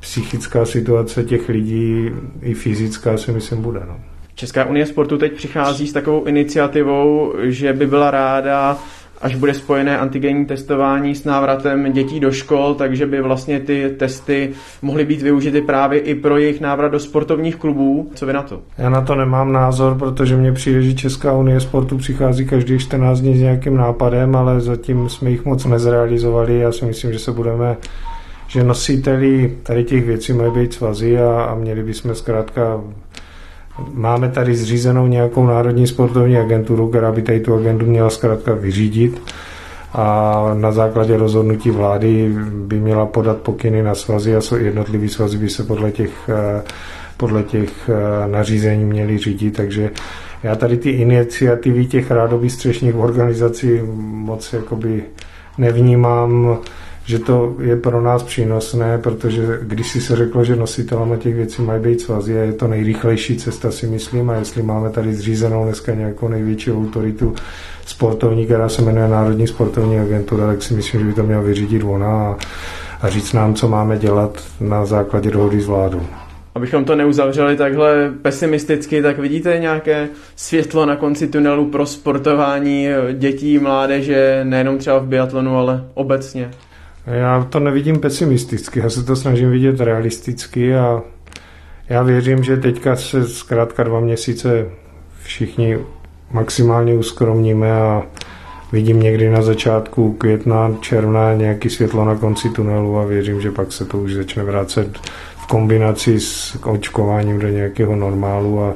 psychická 0.04 0.64
situace 0.64 1.24
těch 1.24 1.48
lidí 1.48 2.10
i 2.42 2.54
fyzická 2.54 3.16
si 3.16 3.32
myslím 3.32 3.62
bude. 3.62 3.80
No. 3.88 3.96
Česká 4.34 4.64
unie 4.64 4.86
sportu 4.86 5.18
teď 5.18 5.32
přichází 5.32 5.86
s 5.86 5.92
takovou 5.92 6.24
iniciativou, 6.24 7.34
že 7.42 7.72
by 7.72 7.86
byla 7.86 8.10
ráda, 8.10 8.78
až 9.22 9.34
bude 9.34 9.54
spojené 9.54 9.98
antigenní 9.98 10.46
testování 10.46 11.14
s 11.14 11.24
návratem 11.24 11.92
dětí 11.92 12.20
do 12.20 12.32
škol, 12.32 12.74
takže 12.74 13.06
by 13.06 13.22
vlastně 13.22 13.60
ty 13.60 13.94
testy 13.98 14.50
mohly 14.82 15.04
být 15.04 15.22
využity 15.22 15.60
právě 15.60 16.00
i 16.00 16.14
pro 16.14 16.36
jejich 16.36 16.60
návrat 16.60 16.88
do 16.88 16.98
sportovních 16.98 17.56
klubů. 17.56 18.10
Co 18.14 18.26
vy 18.26 18.32
na 18.32 18.42
to? 18.42 18.60
Já 18.78 18.90
na 18.90 19.00
to 19.00 19.14
nemám 19.14 19.52
názor, 19.52 19.98
protože 19.98 20.36
mně 20.36 20.52
přijde, 20.52 20.82
že 20.82 20.94
Česká 20.94 21.32
unie 21.32 21.60
sportu 21.60 21.98
přichází 21.98 22.46
každý 22.46 22.78
14 22.78 23.20
dní 23.20 23.36
s 23.38 23.40
nějakým 23.40 23.76
nápadem, 23.76 24.36
ale 24.36 24.60
zatím 24.60 25.08
jsme 25.08 25.30
jich 25.30 25.44
moc 25.44 25.64
nezrealizovali. 25.64 26.58
Já 26.58 26.72
si 26.72 26.84
myslím, 26.84 27.12
že 27.12 27.18
se 27.18 27.32
budeme 27.32 27.76
že 28.54 28.64
nositeli 28.64 29.56
tady 29.62 29.84
těch 29.84 30.04
věcí 30.04 30.32
mají 30.32 30.52
být 30.52 30.72
svazy 30.72 31.18
a, 31.18 31.44
a 31.44 31.54
měli 31.54 31.82
bychom 31.82 32.14
zkrátka 32.14 32.80
Máme 33.92 34.28
tady 34.28 34.56
zřízenou 34.56 35.06
nějakou 35.06 35.46
národní 35.46 35.86
sportovní 35.86 36.36
agenturu, 36.36 36.88
která 36.88 37.12
by 37.12 37.22
tady 37.22 37.40
tu 37.40 37.54
agendu 37.54 37.86
měla 37.86 38.10
zkrátka 38.10 38.54
vyřídit 38.54 39.22
a 39.92 40.50
na 40.54 40.72
základě 40.72 41.16
rozhodnutí 41.16 41.70
vlády 41.70 42.34
by 42.50 42.80
měla 42.80 43.06
podat 43.06 43.38
pokyny 43.38 43.82
na 43.82 43.94
svazy 43.94 44.36
a 44.36 44.40
jednotlivý 44.56 45.08
svazy 45.08 45.38
by 45.38 45.48
se 45.48 45.64
podle 45.64 45.92
těch, 45.92 46.28
eh, 46.28 46.62
podle 47.16 47.42
těch 47.42 47.90
eh, 47.90 48.28
nařízení 48.28 48.84
měly 48.84 49.18
řídit, 49.18 49.56
takže 49.56 49.90
já 50.42 50.56
tady 50.56 50.76
ty 50.76 50.90
iniciativy 50.90 51.86
těch 51.86 52.10
rádových 52.10 52.52
střešních 52.52 52.96
organizací 52.96 53.80
moc 54.02 54.52
jakoby 54.52 55.02
nevnímám 55.58 56.58
že 57.06 57.18
to 57.18 57.56
je 57.60 57.76
pro 57.76 58.00
nás 58.00 58.22
přínosné, 58.22 58.98
protože 58.98 59.58
když 59.62 59.88
si 59.88 60.00
se 60.00 60.16
řeklo, 60.16 60.44
že 60.44 60.56
nositelama 60.56 61.16
těch 61.16 61.34
věcí 61.34 61.62
mají 61.62 61.82
být 61.82 62.00
svazy 62.00 62.32
je 62.32 62.52
to 62.52 62.66
nejrychlejší 62.66 63.36
cesta, 63.36 63.70
si 63.70 63.86
myslím, 63.86 64.30
a 64.30 64.34
jestli 64.34 64.62
máme 64.62 64.90
tady 64.90 65.14
zřízenou 65.14 65.64
dneska 65.64 65.94
nějakou 65.94 66.28
největší 66.28 66.72
autoritu 66.72 67.34
sportovní, 67.86 68.44
která 68.44 68.68
se 68.68 68.82
jmenuje 68.82 69.08
Národní 69.08 69.46
sportovní 69.46 69.98
agentura, 70.00 70.46
tak 70.46 70.62
si 70.62 70.74
myslím, 70.74 71.00
že 71.00 71.06
by 71.06 71.12
to 71.12 71.22
měla 71.22 71.42
vyřídit 71.42 71.82
ona 71.82 72.06
a, 72.06 72.36
a 73.02 73.08
říct 73.08 73.32
nám, 73.32 73.54
co 73.54 73.68
máme 73.68 73.98
dělat 73.98 74.42
na 74.60 74.86
základě 74.86 75.30
dohody 75.30 75.60
s 75.60 75.66
vládou. 75.66 76.02
Abychom 76.54 76.84
to 76.84 76.96
neuzavřeli 76.96 77.56
takhle 77.56 78.12
pesimisticky, 78.22 79.02
tak 79.02 79.18
vidíte 79.18 79.58
nějaké 79.58 80.08
světlo 80.36 80.86
na 80.86 80.96
konci 80.96 81.28
tunelu 81.28 81.70
pro 81.70 81.86
sportování 81.86 82.88
dětí, 83.12 83.58
mládeže, 83.58 84.40
nejenom 84.44 84.78
třeba 84.78 84.98
v 84.98 85.06
biatlonu, 85.06 85.56
ale 85.56 85.84
obecně? 85.94 86.50
Já 87.06 87.46
to 87.50 87.60
nevidím 87.60 88.00
pesimisticky, 88.00 88.80
já 88.80 88.90
se 88.90 89.02
to 89.02 89.16
snažím 89.16 89.50
vidět 89.50 89.80
realisticky 89.80 90.76
a 90.76 91.02
já 91.88 92.02
věřím, 92.02 92.44
že 92.44 92.56
teďka 92.56 92.96
se 92.96 93.28
zkrátka 93.28 93.82
dva 93.82 94.00
měsíce 94.00 94.66
všichni 95.22 95.78
maximálně 96.30 96.94
uskromníme 96.94 97.72
a 97.72 98.02
vidím 98.72 99.00
někdy 99.00 99.30
na 99.30 99.42
začátku 99.42 100.12
května, 100.12 100.76
června 100.80 101.34
nějaký 101.34 101.70
světlo 101.70 102.04
na 102.04 102.14
konci 102.14 102.50
tunelu 102.50 102.98
a 102.98 103.04
věřím, 103.04 103.40
že 103.40 103.50
pak 103.50 103.72
se 103.72 103.84
to 103.84 103.98
už 103.98 104.14
začne 104.14 104.42
vrátit 104.42 104.98
v 105.36 105.46
kombinaci 105.46 106.20
s 106.20 106.58
očkováním 106.64 107.38
do 107.38 107.48
nějakého 107.48 107.96
normálu 107.96 108.62
a 108.64 108.74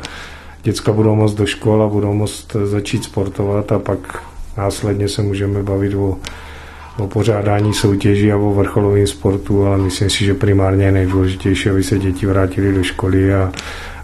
děcka 0.62 0.92
budou 0.92 1.14
moct 1.14 1.34
do 1.34 1.46
škol 1.46 1.82
a 1.82 1.88
budou 1.88 2.12
moct 2.12 2.56
začít 2.64 3.04
sportovat 3.04 3.72
a 3.72 3.78
pak 3.78 4.22
následně 4.56 5.08
se 5.08 5.22
můžeme 5.22 5.62
bavit 5.62 5.94
o 5.94 6.16
o 6.98 7.06
pořádání 7.06 7.74
soutěží 7.74 8.32
a 8.32 8.36
o 8.36 8.54
vrcholovém 8.54 9.06
sportu, 9.06 9.66
ale 9.66 9.78
myslím 9.78 10.10
si, 10.10 10.24
že 10.24 10.34
primárně 10.34 10.84
je 10.84 10.92
nejdůležitější, 10.92 11.70
aby 11.70 11.82
se 11.82 11.98
děti 11.98 12.26
vrátili 12.26 12.72
do 12.72 12.82
školy 12.82 13.34
a, 13.34 13.52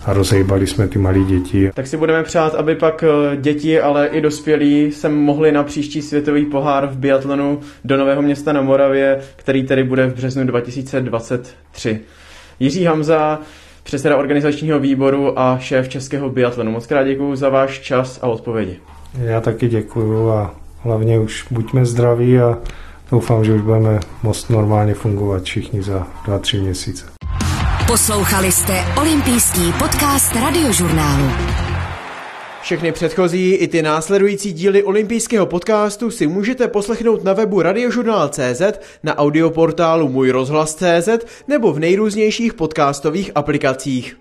a 0.04 0.12
rozhejbali 0.12 0.66
jsme 0.66 0.88
ty 0.88 0.98
malé 0.98 1.18
děti. 1.18 1.70
Tak 1.74 1.87
si 1.87 1.96
budeme 1.96 2.22
přát, 2.22 2.54
aby 2.54 2.74
pak 2.74 3.04
eh, 3.04 3.37
děti, 3.37 3.80
ale 3.80 4.07
i 4.07 4.20
dospělí 4.20 4.92
se 4.92 5.09
mohli 5.09 5.52
na 5.52 5.62
příští 5.62 6.02
světový 6.02 6.44
pohár 6.44 6.87
v 6.87 6.98
biatlonu 6.98 7.61
do 7.85 7.96
Nového 7.96 8.22
města 8.22 8.52
na 8.52 8.62
Moravě, 8.62 9.20
který 9.37 9.66
tedy 9.66 9.85
bude 9.85 10.07
v 10.07 10.14
březnu 10.14 10.44
2023. 10.44 12.00
Jiří 12.61 12.85
Hamza, 12.85 13.40
předseda 13.83 14.16
organizačního 14.16 14.78
výboru 14.80 15.38
a 15.38 15.59
šéf 15.59 15.88
českého 15.88 16.30
biatlonu. 16.30 16.70
Moc 16.70 16.87
krát 16.87 17.04
děkuji 17.04 17.37
za 17.37 17.48
váš 17.48 17.80
čas 17.80 18.18
a 18.22 18.26
odpovědi. 18.26 18.78
Já 19.18 19.40
taky 19.40 19.68
děkuju 19.68 20.28
a 20.28 20.54
hlavně 20.85 21.18
už 21.18 21.46
buďme 21.50 21.87
zdraví 21.87 22.38
a 22.38 22.59
doufám, 23.10 23.44
že 23.44 23.52
už 23.52 23.60
budeme 23.60 24.00
moc 24.22 24.48
normálně 24.48 24.94
fungovat 24.94 25.42
všichni 25.42 25.82
za 25.82 26.06
dva, 26.24 26.38
tři 26.38 26.60
měsíce. 26.60 27.04
Poslouchali 27.86 28.52
jste 28.52 28.84
olympijský 29.00 29.72
podcast 29.78 30.34
radiožurnálu. 30.34 31.30
Všechny 32.62 32.92
předchozí 32.92 33.52
i 33.52 33.68
ty 33.68 33.82
následující 33.82 34.52
díly 34.52 34.82
olympijského 34.82 35.46
podcastu 35.46 36.10
si 36.10 36.26
můžete 36.26 36.68
poslechnout 36.68 37.24
na 37.24 37.32
webu 37.32 37.62
radiožurnál.cz, 37.62 38.62
na 39.02 39.18
audioportálu 39.18 40.08
Můj 40.08 40.30
rozhlas.cz 40.30 41.08
nebo 41.48 41.72
v 41.72 41.78
nejrůznějších 41.78 42.54
podcastových 42.54 43.30
aplikacích. 43.34 44.16